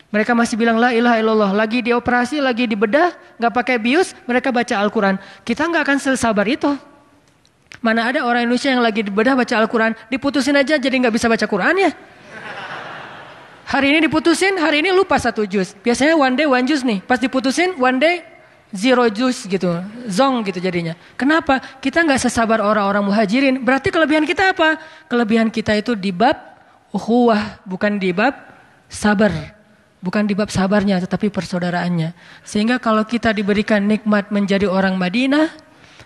[0.09, 1.53] Mereka masih bilang la ilaha illallah.
[1.53, 5.21] Lagi dioperasi, lagi dibedah, nggak pakai bius, mereka baca Al-Quran.
[5.45, 6.73] Kita nggak akan sesabar itu.
[7.77, 11.45] Mana ada orang Indonesia yang lagi dibedah baca Al-Quran, diputusin aja jadi nggak bisa baca
[11.45, 11.93] Quran ya.
[13.69, 15.77] Hari ini diputusin, hari ini lupa satu juz.
[15.85, 17.05] Biasanya one day one juz nih.
[17.05, 18.25] Pas diputusin, one day
[18.71, 19.69] zero juz gitu.
[20.07, 20.95] Zong gitu jadinya.
[21.19, 21.59] Kenapa?
[21.79, 23.55] Kita nggak sesabar orang-orang muhajirin.
[23.61, 24.79] Berarti kelebihan kita apa?
[25.11, 26.35] Kelebihan kita itu di bab
[26.95, 27.61] uhuwah.
[27.67, 28.33] Bukan di bab
[28.87, 29.31] sabar.
[30.01, 32.17] Bukan di bab sabarnya, tetapi persaudaraannya.
[32.41, 35.53] Sehingga kalau kita diberikan nikmat menjadi orang Madinah,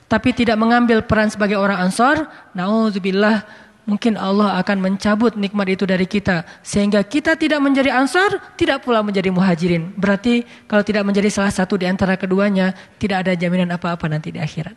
[0.05, 3.47] tapi tidak mengambil peran sebagai orang Ansor, naudzubillah
[3.85, 9.05] mungkin Allah akan mencabut nikmat itu dari kita sehingga kita tidak menjadi ansar, tidak pula
[9.05, 9.93] menjadi muhajirin.
[9.95, 14.41] Berarti kalau tidak menjadi salah satu di antara keduanya, tidak ada jaminan apa-apa nanti di
[14.41, 14.75] akhirat.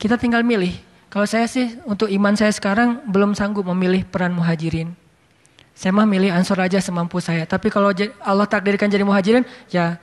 [0.00, 0.74] Kita tinggal milih.
[1.12, 4.90] Kalau saya sih untuk iman saya sekarang belum sanggup memilih peran muhajirin.
[5.70, 7.46] Saya mah milih ansor aja semampu saya.
[7.46, 9.98] Tapi kalau Allah takdirkan jadi muhajirin, ya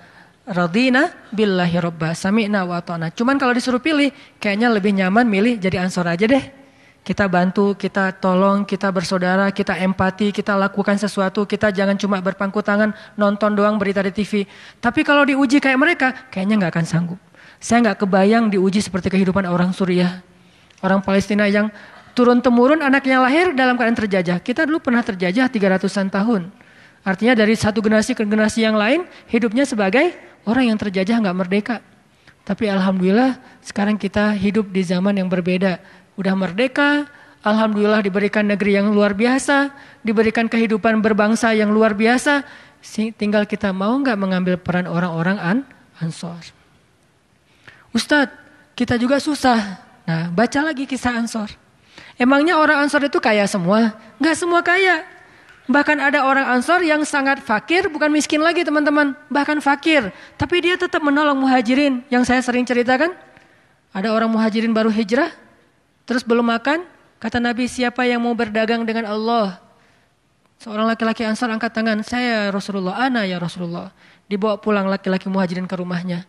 [0.47, 3.11] radina billahi robba sami'na wa ta'na.
[3.11, 6.60] Cuman kalau disuruh pilih, kayaknya lebih nyaman milih jadi ansor aja deh.
[7.01, 11.49] Kita bantu, kita tolong, kita bersaudara, kita empati, kita lakukan sesuatu.
[11.49, 14.45] Kita jangan cuma berpangku tangan, nonton doang berita di TV.
[14.77, 17.19] Tapi kalau diuji kayak mereka, kayaknya nggak akan sanggup.
[17.57, 20.21] Saya nggak kebayang diuji seperti kehidupan orang Suriah.
[20.85, 21.73] Orang Palestina yang
[22.13, 24.37] turun-temurun anaknya lahir dalam keadaan terjajah.
[24.37, 26.53] Kita dulu pernah terjajah 300-an tahun.
[27.01, 30.13] Artinya dari satu generasi ke generasi yang lain, hidupnya sebagai
[30.45, 31.81] orang yang terjajah nggak merdeka.
[32.41, 35.81] Tapi Alhamdulillah sekarang kita hidup di zaman yang berbeda
[36.21, 37.09] udah merdeka,
[37.41, 39.73] alhamdulillah diberikan negeri yang luar biasa,
[40.05, 42.45] diberikan kehidupan berbangsa yang luar biasa,
[43.17, 45.57] tinggal kita mau nggak mengambil peran orang-orang an
[45.97, 46.37] ansor.
[47.91, 48.37] Ustadz,
[48.77, 49.81] kita juga susah.
[50.05, 51.49] Nah, baca lagi kisah ansor.
[52.15, 53.97] Emangnya orang ansor itu kaya semua?
[54.21, 55.03] Nggak semua kaya.
[55.69, 59.13] Bahkan ada orang ansor yang sangat fakir, bukan miskin lagi teman-teman.
[59.29, 60.09] Bahkan fakir.
[60.37, 62.05] Tapi dia tetap menolong muhajirin.
[62.09, 63.13] Yang saya sering ceritakan.
[63.91, 65.31] Ada orang muhajirin baru hijrah.
[66.05, 66.85] Terus belum makan,
[67.21, 69.61] kata Nabi siapa yang mau berdagang dengan Allah?
[70.61, 73.89] Seorang laki-laki ansar angkat tangan, saya Rasulullah, ana ya Rasulullah.
[74.29, 76.25] Dibawa pulang laki-laki muhajirin ke rumahnya.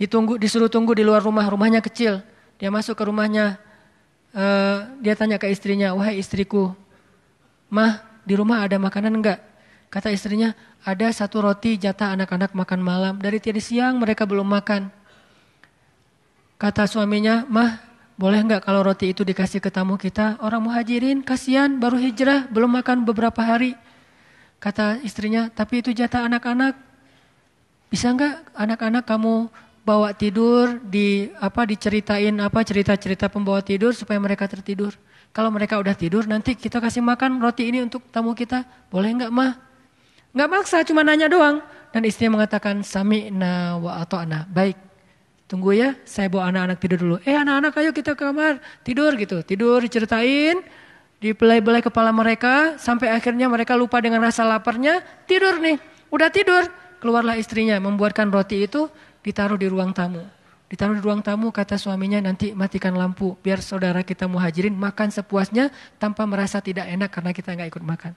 [0.00, 2.24] Ditunggu, disuruh tunggu di luar rumah, rumahnya kecil.
[2.56, 3.60] Dia masuk ke rumahnya,
[4.32, 6.72] uh, dia tanya ke istrinya, wahai istriku,
[7.68, 9.38] mah di rumah ada makanan enggak?
[9.92, 13.14] Kata istrinya, ada satu roti jatah anak-anak makan malam.
[13.20, 14.90] Dari tadi siang mereka belum makan.
[16.58, 17.78] Kata suaminya, mah
[18.14, 20.38] boleh nggak kalau roti itu dikasih ke tamu kita?
[20.38, 23.74] Orang muhajirin kasihan baru hijrah belum makan beberapa hari.
[24.62, 26.78] Kata istrinya, tapi itu jatah anak-anak.
[27.90, 29.50] Bisa nggak anak-anak kamu
[29.84, 34.94] bawa tidur di apa diceritain apa cerita-cerita pembawa tidur supaya mereka tertidur.
[35.34, 38.62] Kalau mereka udah tidur nanti kita kasih makan roti ini untuk tamu kita.
[38.88, 39.58] Boleh nggak mah?
[40.30, 41.58] Nggak maksa cuma nanya doang.
[41.90, 44.46] Dan istrinya mengatakan sami'na wa ato'na.
[44.50, 44.93] Baik
[45.44, 47.16] Tunggu ya, saya bawa anak-anak tidur dulu.
[47.28, 49.44] Eh anak-anak ayo kita ke kamar, tidur gitu.
[49.44, 50.64] Tidur diceritain,
[51.20, 55.76] dibelai-belai kepala mereka, sampai akhirnya mereka lupa dengan rasa laparnya, tidur nih.
[56.08, 56.64] Udah tidur,
[56.96, 58.88] keluarlah istrinya membuatkan roti itu,
[59.20, 60.24] ditaruh di ruang tamu.
[60.72, 65.68] Ditaruh di ruang tamu, kata suaminya nanti matikan lampu, biar saudara kita muhajirin makan sepuasnya
[66.00, 68.16] tanpa merasa tidak enak karena kita nggak ikut makan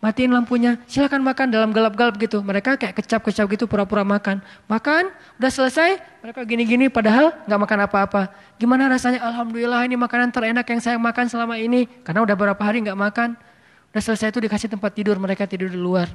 [0.00, 2.44] matiin lampunya, silakan makan dalam gelap-gelap gitu.
[2.44, 4.44] Mereka kayak kecap-kecap gitu pura-pura makan.
[4.68, 8.22] Makan, udah selesai, mereka gini-gini padahal nggak makan apa-apa.
[8.60, 9.24] Gimana rasanya?
[9.24, 11.88] Alhamdulillah ini makanan terenak yang saya makan selama ini.
[12.04, 13.34] Karena udah beberapa hari nggak makan.
[13.90, 16.12] Udah selesai itu dikasih tempat tidur, mereka tidur di luar.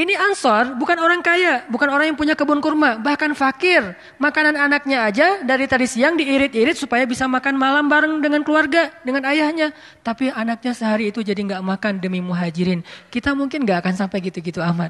[0.00, 3.92] Ini Ansor bukan orang kaya, bukan orang yang punya kebun kurma, bahkan fakir.
[4.16, 9.28] Makanan anaknya aja dari tadi siang diirit-irit supaya bisa makan malam bareng dengan keluarga, dengan
[9.28, 9.76] ayahnya.
[10.00, 12.80] Tapi anaknya sehari itu jadi nggak makan demi muhajirin.
[13.12, 14.88] Kita mungkin nggak akan sampai gitu-gitu amat.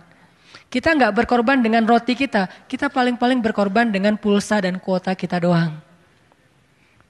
[0.71, 5.75] Kita nggak berkorban dengan roti kita, kita paling-paling berkorban dengan pulsa dan kuota kita doang.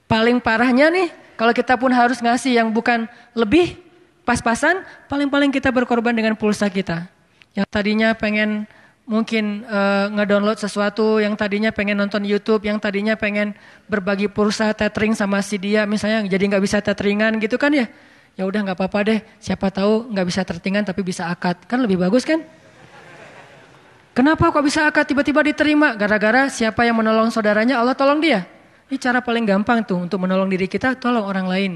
[0.08, 3.04] Paling parahnya nih, kalau kita pun harus ngasih yang bukan
[3.36, 3.76] lebih
[4.24, 7.19] pas-pasan, paling-paling kita berkorban dengan pulsa kita.
[7.54, 8.70] Yang tadinya pengen
[9.10, 13.58] mungkin uh, ngedownload sesuatu, yang tadinya pengen nonton YouTube, yang tadinya pengen
[13.90, 17.90] berbagi pulsa tethering sama si dia, misalnya jadi nggak bisa tetheringan gitu kan ya?
[18.38, 21.98] Ya udah nggak apa-apa deh, siapa tahu nggak bisa tetheringan tapi bisa akad, kan lebih
[21.98, 22.38] bagus kan?
[24.14, 25.98] Kenapa kok bisa akad tiba-tiba diterima?
[25.98, 28.46] Gara-gara siapa yang menolong saudaranya, Allah tolong dia.
[28.90, 31.72] Ini cara paling gampang tuh untuk menolong diri kita, tolong orang lain.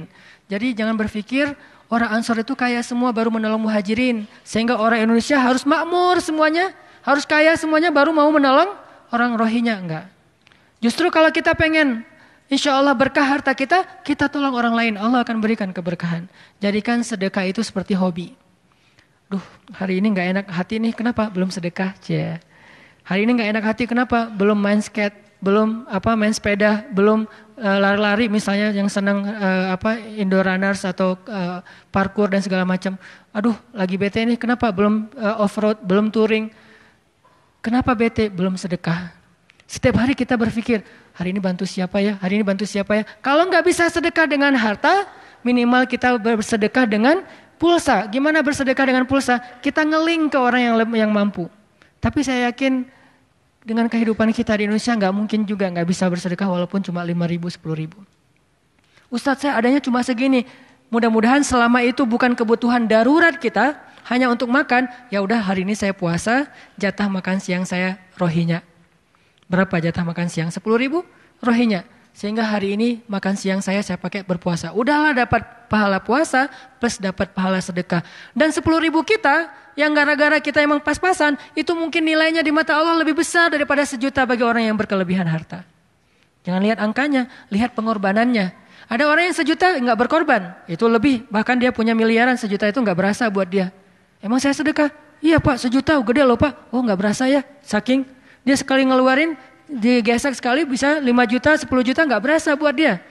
[0.46, 1.50] Jadi jangan berpikir
[1.92, 4.24] Orang Ansor itu kaya semua baru menolong muhajirin.
[4.42, 6.72] Sehingga orang Indonesia harus makmur semuanya.
[7.04, 8.72] Harus kaya semuanya baru mau menolong
[9.12, 9.76] orang rohinya.
[9.76, 10.04] Enggak.
[10.80, 12.04] Justru kalau kita pengen
[12.48, 14.94] insya Allah berkah harta kita, kita tolong orang lain.
[14.96, 16.28] Allah akan berikan keberkahan.
[16.60, 18.32] Jadikan sedekah itu seperti hobi.
[19.28, 21.28] Duh hari ini nggak enak hati nih kenapa?
[21.28, 21.92] Belum sedekah.
[22.00, 22.40] Cie.
[23.04, 24.32] Hari ini nggak enak hati kenapa?
[24.32, 29.98] Belum main skate belum apa main sepeda, belum lari-lari uh, misalnya yang senang uh, apa
[30.18, 31.62] indoor runners atau uh,
[31.94, 32.98] parkour dan segala macam.
[33.30, 36.50] Aduh, lagi bete nih, kenapa belum uh, off road, belum touring?
[37.62, 38.26] Kenapa bete?
[38.28, 39.14] Belum sedekah.
[39.64, 40.84] Setiap hari kita berpikir,
[41.16, 42.20] hari ini bantu siapa ya?
[42.20, 43.04] Hari ini bantu siapa ya?
[43.24, 45.08] Kalau nggak bisa sedekah dengan harta,
[45.40, 47.24] minimal kita bersedekah dengan
[47.56, 48.04] pulsa.
[48.10, 49.40] Gimana bersedekah dengan pulsa?
[49.62, 51.48] Kita ngeling ke orang yang yang mampu.
[52.02, 52.84] Tapi saya yakin
[53.64, 57.48] dengan kehidupan kita di Indonesia nggak mungkin juga nggak bisa bersedekah walaupun cuma 5 ribu,
[57.48, 57.98] 10 ribu.
[59.09, 60.44] Ustadz saya adanya cuma segini.
[60.92, 65.96] Mudah-mudahan selama itu bukan kebutuhan darurat kita, hanya untuk makan, ya udah hari ini saya
[65.96, 68.61] puasa, jatah makan siang saya rohinya.
[69.48, 70.53] Berapa jatah makan siang?
[70.53, 71.03] 10 ribu
[71.40, 71.88] rohinya.
[72.14, 74.70] Sehingga hari ini makan siang saya saya pakai berpuasa.
[74.70, 76.46] Udahlah dapat pahala puasa
[76.79, 78.07] plus dapat pahala sedekah.
[78.31, 82.94] Dan 10 ribu kita yang gara-gara kita emang pas-pasan itu mungkin nilainya di mata Allah
[83.03, 85.66] lebih besar daripada sejuta bagi orang yang berkelebihan harta.
[86.46, 88.55] Jangan lihat angkanya, lihat pengorbanannya.
[88.87, 91.27] Ada orang yang sejuta nggak berkorban, itu lebih.
[91.27, 93.74] Bahkan dia punya miliaran, sejuta itu nggak berasa buat dia.
[94.22, 94.92] Emang saya sedekah?
[95.18, 96.70] Iya pak, sejuta, gede loh pak.
[96.70, 98.07] Oh nggak berasa ya, saking
[98.44, 99.35] dia sekali ngeluarin
[99.74, 103.02] digesek sekali bisa 5 juta, 10 juta nggak berasa buat dia.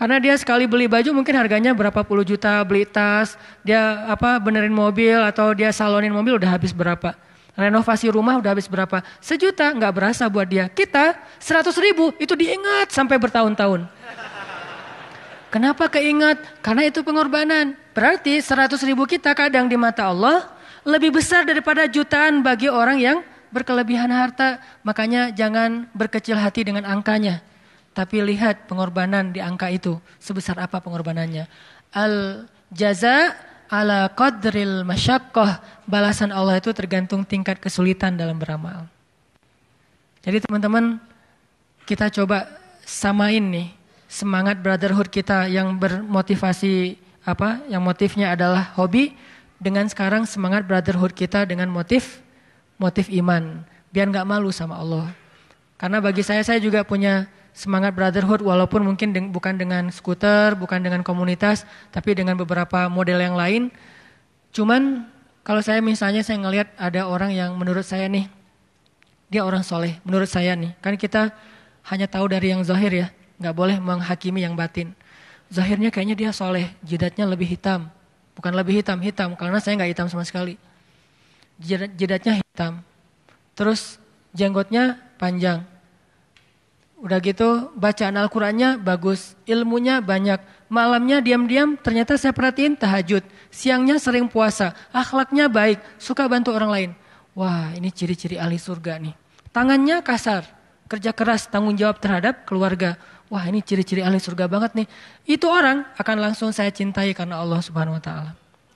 [0.00, 4.72] Karena dia sekali beli baju mungkin harganya berapa puluh juta, beli tas, dia apa benerin
[4.72, 7.12] mobil atau dia salonin mobil udah habis berapa.
[7.52, 9.04] Renovasi rumah udah habis berapa?
[9.20, 10.72] Sejuta nggak berasa buat dia.
[10.72, 13.84] Kita seratus ribu itu diingat sampai bertahun-tahun.
[15.52, 16.40] Kenapa keingat?
[16.64, 17.76] Karena itu pengorbanan.
[17.92, 20.48] Berarti seratus ribu kita kadang di mata Allah
[20.80, 23.18] lebih besar daripada jutaan bagi orang yang
[23.50, 27.42] berkelebihan harta, makanya jangan berkecil hati dengan angkanya.
[27.90, 31.50] Tapi lihat pengorbanan di angka itu, sebesar apa pengorbanannya.
[31.90, 33.34] Al jaza
[33.70, 35.84] ala qadril masyaqqah.
[35.86, 38.86] Balasan Allah itu tergantung tingkat kesulitan dalam beramal.
[40.22, 41.02] Jadi teman-teman,
[41.86, 42.46] kita coba
[42.86, 43.74] samain nih
[44.06, 47.62] semangat brotherhood kita yang bermotivasi apa?
[47.66, 49.14] Yang motifnya adalah hobi
[49.58, 52.22] dengan sekarang semangat brotherhood kita dengan motif
[52.80, 53.60] motif iman,
[53.92, 55.12] biar nggak malu sama Allah.
[55.76, 60.80] Karena bagi saya saya juga punya semangat brotherhood walaupun mungkin de bukan dengan skuter, bukan
[60.80, 63.68] dengan komunitas, tapi dengan beberapa model yang lain.
[64.56, 65.04] Cuman
[65.44, 68.24] kalau saya misalnya saya ngelihat ada orang yang menurut saya nih
[69.28, 71.30] dia orang soleh, menurut saya nih kan kita
[71.92, 74.96] hanya tahu dari yang zahir ya, nggak boleh menghakimi yang batin.
[75.52, 77.90] Zahirnya kayaknya dia soleh, jidatnya lebih hitam,
[78.32, 80.69] bukan lebih hitam hitam karena saya nggak hitam sama sekali
[81.60, 82.80] jidatnya hitam.
[83.52, 84.00] Terus
[84.32, 85.68] jenggotnya panjang.
[87.00, 90.40] Udah gitu bacaan Al-Qur'annya bagus, ilmunya banyak.
[90.68, 93.24] Malamnya diam-diam ternyata saya perhatiin tahajud.
[93.48, 96.90] Siangnya sering puasa, akhlaknya baik, suka bantu orang lain.
[97.32, 99.16] Wah, ini ciri-ciri ahli surga nih.
[99.50, 100.44] Tangannya kasar,
[100.86, 103.00] kerja keras, tanggung jawab terhadap keluarga.
[103.30, 104.86] Wah ini ciri-ciri ahli surga banget nih.
[105.24, 108.30] Itu orang akan langsung saya cintai karena Allah subhanahu wa ta'ala.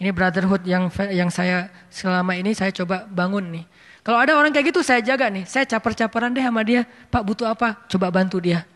[0.05, 3.65] Ini brotherhood yang yang saya selama ini saya coba bangun nih.
[4.05, 5.49] Kalau ada orang kayak gitu saya jaga nih.
[5.49, 6.85] Saya caper-caperan deh sama dia.
[6.85, 7.89] Pak butuh apa?
[7.89, 8.69] Coba bantu dia.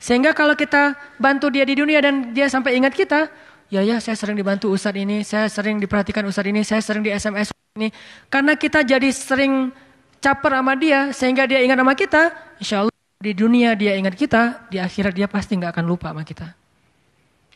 [0.00, 3.28] Sehingga kalau kita bantu dia di dunia dan dia sampai ingat kita.
[3.68, 5.20] Ya ya saya sering dibantu Ustadz ini.
[5.28, 6.64] Saya sering diperhatikan Ustadz ini.
[6.64, 7.92] Saya sering di SMS ini.
[8.32, 9.76] Karena kita jadi sering
[10.24, 12.22] caper sama dia sehingga dia ingat sama kita,
[12.62, 16.22] insya Allah di dunia dia ingat kita, di akhirat dia pasti nggak akan lupa sama
[16.22, 16.54] kita.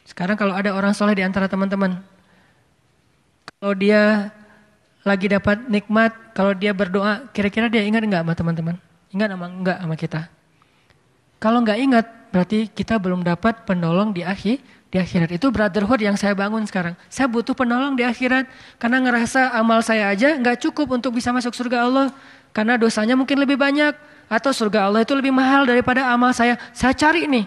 [0.02, 2.02] Sekarang kalau ada orang soleh di antara teman-teman,
[3.56, 4.32] kalau dia
[5.06, 8.76] lagi dapat nikmat, kalau dia berdoa, kira-kira dia ingat nggak sama teman-teman?
[9.14, 10.20] Ingat sama nggak sama kita?
[11.40, 15.30] Kalau nggak ingat, berarti kita belum dapat penolong di akhir di akhirat.
[15.34, 16.94] Itu brotherhood yang saya bangun sekarang.
[17.12, 18.48] Saya butuh penolong di akhirat
[18.80, 22.08] karena ngerasa amal saya aja nggak cukup untuk bisa masuk surga Allah.
[22.54, 23.92] Karena dosanya mungkin lebih banyak.
[24.26, 26.58] Atau surga Allah itu lebih mahal daripada amal saya.
[26.74, 27.46] Saya cari nih.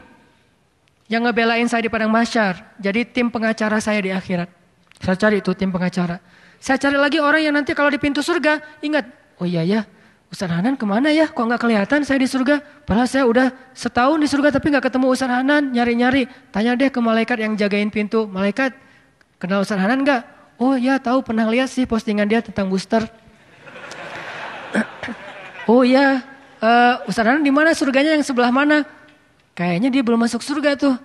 [1.09, 2.61] Yang ngebelain saya di padang masyar.
[2.77, 4.58] Jadi tim pengacara saya di akhirat.
[4.99, 6.19] Saya cari itu tim pengacara.
[6.59, 8.83] Saya cari lagi orang yang nanti kalau di pintu surga.
[8.83, 9.07] Ingat.
[9.39, 9.81] Oh iya ya.
[10.29, 11.25] Ustaz Hanan ke mana ya?
[11.25, 12.61] Kok nggak kelihatan saya di surga?
[12.85, 15.71] Padahal saya udah setahun di surga tapi nggak ketemu Ustaz Hanan.
[15.71, 16.27] Nyari-nyari.
[16.51, 18.27] Tanya deh ke malaikat yang jagain pintu.
[18.27, 18.75] Malaikat,
[19.39, 20.21] kenal Ustaz Hanan nggak?
[20.59, 23.07] Oh ya tahu pernah lihat sih postingan dia tentang booster.
[25.71, 26.21] oh iya,
[26.59, 28.83] uh, Ustaz Hanan di mana surganya yang sebelah mana?
[29.55, 30.95] Kayaknya dia belum masuk surga tuh.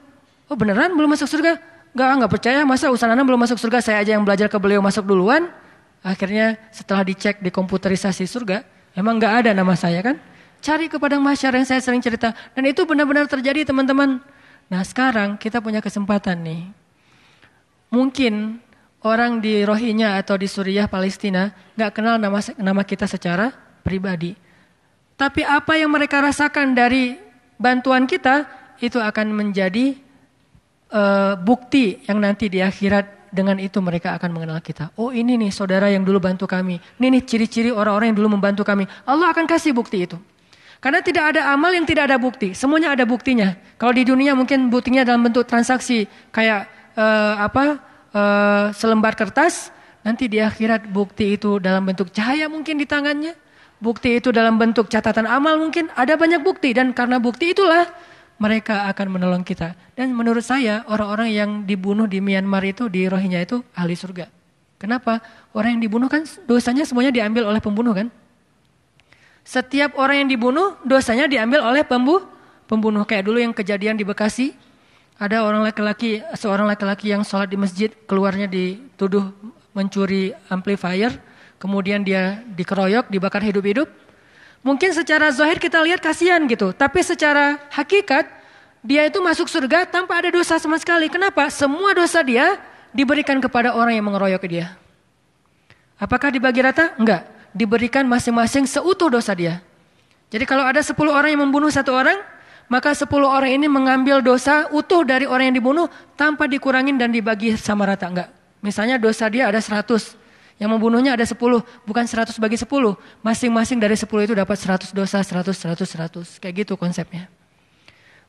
[0.50, 1.73] Oh beneran belum masuk surga?
[1.94, 5.06] Gak, gak percaya masa Ustaz belum masuk surga, saya aja yang belajar ke beliau masuk
[5.06, 5.46] duluan.
[6.02, 8.66] Akhirnya setelah dicek di komputerisasi surga,
[8.98, 10.18] emang gak ada nama saya kan?
[10.58, 12.34] Cari ke padang masyarakat yang saya sering cerita.
[12.52, 14.18] Dan itu benar-benar terjadi teman-teman.
[14.66, 16.62] Nah sekarang kita punya kesempatan nih.
[17.94, 18.58] Mungkin
[19.06, 23.54] orang di Rohingya atau di Suriah Palestina gak kenal nama nama kita secara
[23.86, 24.34] pribadi.
[25.14, 27.14] Tapi apa yang mereka rasakan dari
[27.54, 28.50] bantuan kita
[28.82, 30.03] itu akan menjadi
[30.94, 34.94] uh, bukti yang nanti di akhirat dengan itu mereka akan mengenal kita.
[34.94, 36.78] Oh ini nih saudara yang dulu bantu kami.
[36.78, 38.86] Ini nih ciri-ciri orang-orang yang dulu membantu kami.
[39.02, 40.14] Allah akan kasih bukti itu.
[40.78, 42.54] Karena tidak ada amal yang tidak ada bukti.
[42.54, 43.58] Semuanya ada buktinya.
[43.74, 47.64] Kalau di dunia mungkin buktinya dalam bentuk transaksi kayak uh, apa
[48.14, 49.74] uh, selembar kertas.
[50.04, 53.34] Nanti di akhirat bukti itu dalam bentuk cahaya mungkin di tangannya.
[53.82, 57.88] Bukti itu dalam bentuk catatan amal mungkin ada banyak bukti dan karena bukti itulah
[58.38, 59.78] mereka akan menolong kita.
[59.94, 64.28] Dan menurut saya orang-orang yang dibunuh di Myanmar itu di Rohingya itu ahli surga.
[64.78, 65.22] Kenapa?
[65.54, 68.10] Orang yang dibunuh kan dosanya semuanya diambil oleh pembunuh kan?
[69.44, 72.26] Setiap orang yang dibunuh dosanya diambil oleh pembunuh.
[72.64, 74.56] Pembunuh kayak dulu yang kejadian di Bekasi.
[75.20, 79.30] Ada orang laki-laki, seorang laki-laki yang sholat di masjid keluarnya dituduh
[79.76, 81.14] mencuri amplifier
[81.64, 83.88] kemudian dia dikeroyok, dibakar hidup-hidup.
[84.64, 88.24] Mungkin secara zahir kita lihat kasihan gitu, tapi secara hakikat
[88.80, 91.12] dia itu masuk surga tanpa ada dosa sama sekali.
[91.12, 91.52] Kenapa?
[91.52, 92.56] Semua dosa dia
[92.88, 94.72] diberikan kepada orang yang mengeroyok dia.
[96.00, 96.96] Apakah dibagi rata?
[96.96, 97.28] Enggak.
[97.52, 99.60] Diberikan masing-masing seutuh dosa dia.
[100.32, 102.18] Jadi kalau ada 10 orang yang membunuh satu orang,
[102.66, 105.86] maka 10 orang ini mengambil dosa utuh dari orang yang dibunuh
[106.16, 108.08] tanpa dikurangin dan dibagi sama rata.
[108.08, 108.32] Enggak.
[108.64, 110.23] Misalnya dosa dia ada 100,
[110.58, 111.34] yang membunuhnya ada 10,
[111.82, 112.94] bukan 100 bagi 10.
[113.26, 116.38] Masing-masing dari 10 itu dapat 100 dosa, 100, 100, 100.
[116.38, 117.26] Kayak gitu konsepnya.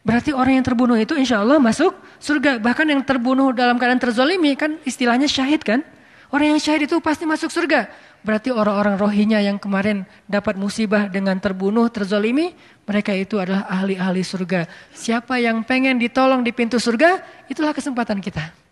[0.06, 2.62] Berarti orang yang terbunuh itu insya Allah masuk surga.
[2.62, 5.82] Bahkan yang terbunuh dalam keadaan terzolimi kan istilahnya syahid kan.
[6.30, 7.90] Orang yang syahid itu pasti masuk surga.
[8.26, 12.58] Berarti orang-orang rohinya yang kemarin dapat musibah dengan terbunuh, terzolimi,
[12.90, 14.66] mereka itu adalah ahli-ahli surga.
[14.98, 18.65] Siapa yang pengen ditolong di pintu surga, itulah kesempatan kita.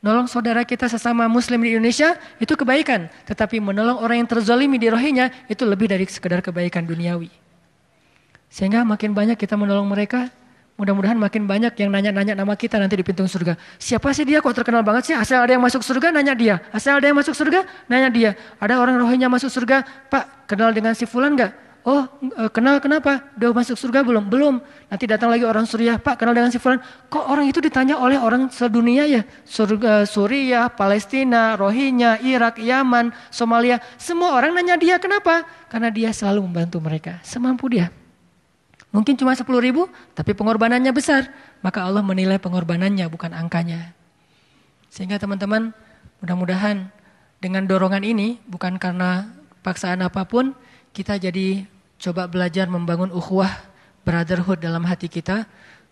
[0.00, 3.12] Nolong saudara kita sesama muslim di Indonesia itu kebaikan.
[3.28, 7.28] Tetapi menolong orang yang terzolimi di rohinya itu lebih dari sekedar kebaikan duniawi.
[8.48, 10.32] Sehingga makin banyak kita menolong mereka,
[10.80, 13.60] mudah-mudahan makin banyak yang nanya-nanya nama kita nanti di pintu surga.
[13.76, 15.14] Siapa sih dia kok terkenal banget sih?
[15.14, 16.64] Asal ada yang masuk surga nanya dia.
[16.72, 18.30] Asal ada yang masuk surga nanya dia.
[18.56, 21.69] Ada orang rohinya masuk surga, Pak kenal dengan si Fulan gak?
[21.80, 23.32] Oh, eh, kenal kenapa?
[23.40, 24.28] Udah masuk surga belum?
[24.28, 24.60] Belum.
[24.92, 26.76] Nanti datang lagi orang Suriah, Pak kenal dengan si Fulan.
[27.08, 29.24] Kok orang itu ditanya oleh orang sedunia ya?
[29.48, 33.80] Surga, Suriah, Palestina, Rohingya, Irak, Yaman, Somalia.
[33.96, 35.48] Semua orang nanya dia kenapa?
[35.72, 37.16] Karena dia selalu membantu mereka.
[37.24, 37.88] Semampu dia.
[38.92, 41.32] Mungkin cuma 10 ribu, tapi pengorbanannya besar.
[41.64, 43.96] Maka Allah menilai pengorbanannya, bukan angkanya.
[44.92, 45.72] Sehingga teman-teman,
[46.20, 46.92] mudah-mudahan
[47.40, 49.30] dengan dorongan ini, bukan karena
[49.62, 50.52] paksaan apa pun,
[50.90, 51.64] kita jadi
[52.00, 53.50] coba belajar membangun ukhuwah
[54.02, 55.44] brotherhood dalam hati kita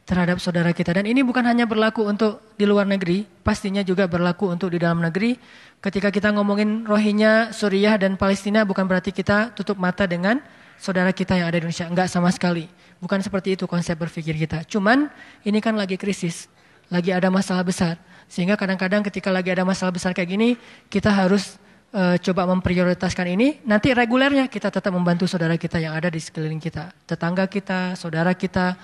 [0.08, 0.96] terhadap saudara kita.
[0.96, 5.04] Dan ini bukan hanya berlaku untuk di luar negeri, pastinya juga berlaku untuk di dalam
[5.04, 5.36] negeri.
[5.84, 10.40] Ketika kita ngomongin Rohingya, Suriah, dan Palestina bukan berarti kita tutup mata dengan
[10.80, 11.86] saudara kita yang ada di Indonesia.
[11.86, 12.66] Enggak sama sekali.
[12.98, 14.64] Bukan seperti itu konsep berpikir kita.
[14.64, 15.12] Cuman
[15.44, 16.48] ini kan lagi krisis,
[16.88, 18.00] lagi ada masalah besar.
[18.26, 20.48] Sehingga kadang-kadang ketika lagi ada masalah besar kayak gini,
[20.88, 21.60] kita harus
[21.92, 23.60] uh, coba memprioritaskan ini.
[23.64, 26.92] Nanti regulernya kita tetap membantu saudara kita yang ada di sekeliling kita.
[27.08, 28.76] Tetangga kita, saudara kita,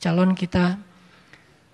[0.00, 0.76] calon kita.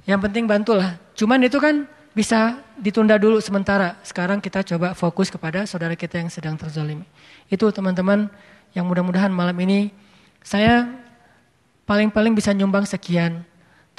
[0.09, 0.97] Yang penting bantulah.
[1.19, 1.85] Cuman itu kan
[2.17, 3.99] bisa ditunda dulu sementara.
[4.03, 7.05] Sekarang kita coba fokus kepada saudara kita yang sedang terzalimi.
[7.47, 8.27] Itu teman-teman
[8.73, 9.95] yang mudah-mudahan malam ini
[10.45, 10.89] saya
[11.89, 13.45] paling-paling bisa nyumbang sekian.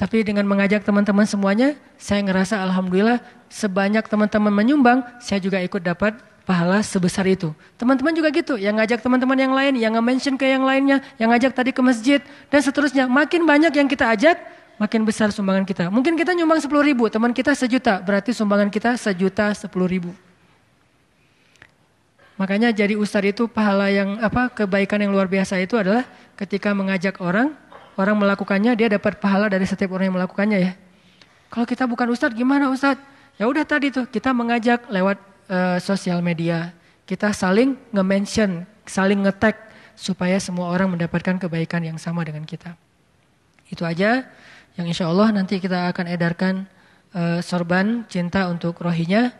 [0.00, 3.20] Tapi dengan mengajak teman-teman semuanya, saya ngerasa alhamdulillah
[3.52, 7.54] sebanyak teman-teman menyumbang, saya juga ikut dapat pahala sebesar itu.
[7.76, 11.54] Teman-teman juga gitu, yang ngajak teman-teman yang lain, yang nge-mention ke yang lainnya, yang ngajak
[11.54, 12.20] tadi ke masjid,
[12.50, 13.06] dan seterusnya.
[13.06, 14.36] Makin banyak yang kita ajak,
[14.80, 15.92] makin besar sumbangan kita.
[15.92, 20.10] Mungkin kita nyumbang 10 ribu, teman kita sejuta, berarti sumbangan kita sejuta 10 ribu.
[22.40, 26.08] Makanya jadi ustadz itu pahala yang apa kebaikan yang luar biasa itu adalah
[26.40, 27.52] ketika mengajak orang,
[28.00, 30.72] orang melakukannya dia dapat pahala dari setiap orang yang melakukannya ya.
[31.52, 33.04] Kalau kita bukan ustadz gimana ustadz?
[33.36, 35.20] Ya udah tadi tuh kita mengajak lewat
[35.50, 36.70] uh, sosial media,
[37.04, 39.58] kita saling nge-mention, saling nge-tag
[39.98, 42.78] supaya semua orang mendapatkan kebaikan yang sama dengan kita.
[43.68, 44.24] Itu aja
[44.78, 46.54] yang insya Allah nanti kita akan edarkan
[47.12, 49.34] uh, sorban cinta untuk rohinya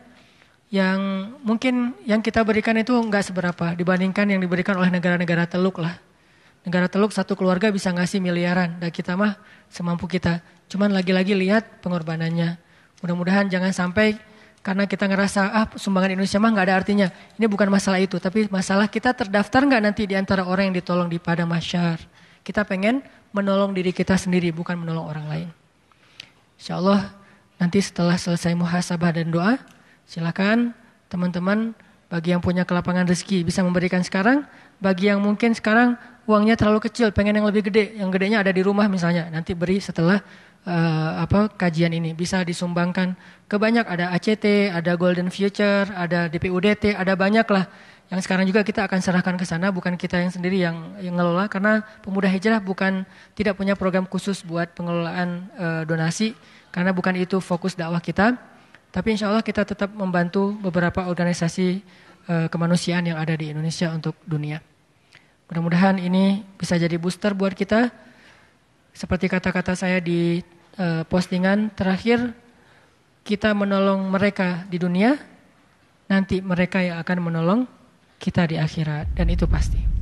[0.70, 5.98] yang mungkin yang kita berikan itu nggak seberapa dibandingkan yang diberikan oleh negara-negara teluk lah.
[6.62, 9.34] Negara teluk satu keluarga bisa ngasih miliaran dan kita mah
[9.72, 10.44] semampu kita.
[10.70, 12.60] Cuman lagi-lagi lihat pengorbanannya.
[13.00, 14.14] Mudah-mudahan jangan sampai
[14.60, 17.08] karena kita ngerasa ah sumbangan Indonesia mah nggak ada artinya.
[17.40, 21.08] Ini bukan masalah itu, tapi masalah kita terdaftar nggak nanti di antara orang yang ditolong
[21.08, 21.96] di pada masyar.
[22.44, 23.00] Kita pengen
[23.32, 25.48] menolong diri kita sendiri, bukan menolong orang lain.
[26.60, 27.08] Insya Allah
[27.56, 29.56] nanti setelah selesai muhasabah dan doa,
[30.04, 30.76] silakan
[31.08, 31.72] teman-teman
[32.12, 34.44] bagi yang punya kelapangan rezeki bisa memberikan sekarang,
[34.76, 35.96] bagi yang mungkin sekarang
[36.28, 39.78] uangnya terlalu kecil, pengen yang lebih gede, yang gedenya ada di rumah misalnya, nanti beri
[39.78, 40.20] setelah
[40.66, 43.14] uh, apa kajian ini bisa disumbangkan
[43.46, 47.64] ke banyak ada ACT, ada Golden Future, ada DPUDT, ada banyak lah
[48.10, 51.46] yang sekarang juga kita akan serahkan ke sana, bukan kita yang sendiri yang yang ngelola
[51.46, 53.06] karena pemuda hijrah bukan
[53.38, 56.34] tidak punya program khusus buat pengelolaan e, donasi
[56.74, 58.34] karena bukan itu fokus dakwah kita.
[58.90, 61.86] Tapi insya Allah kita tetap membantu beberapa organisasi
[62.26, 64.58] e, kemanusiaan yang ada di Indonesia untuk dunia.
[65.46, 67.94] Mudah-mudahan ini bisa jadi booster buat kita.
[68.92, 70.42] Seperti kata-kata saya di
[70.76, 72.34] e, postingan terakhir,
[73.22, 75.14] kita menolong mereka di dunia,
[76.10, 77.60] nanti mereka yang akan menolong
[78.20, 79.99] kita di akhirat dan itu pasti.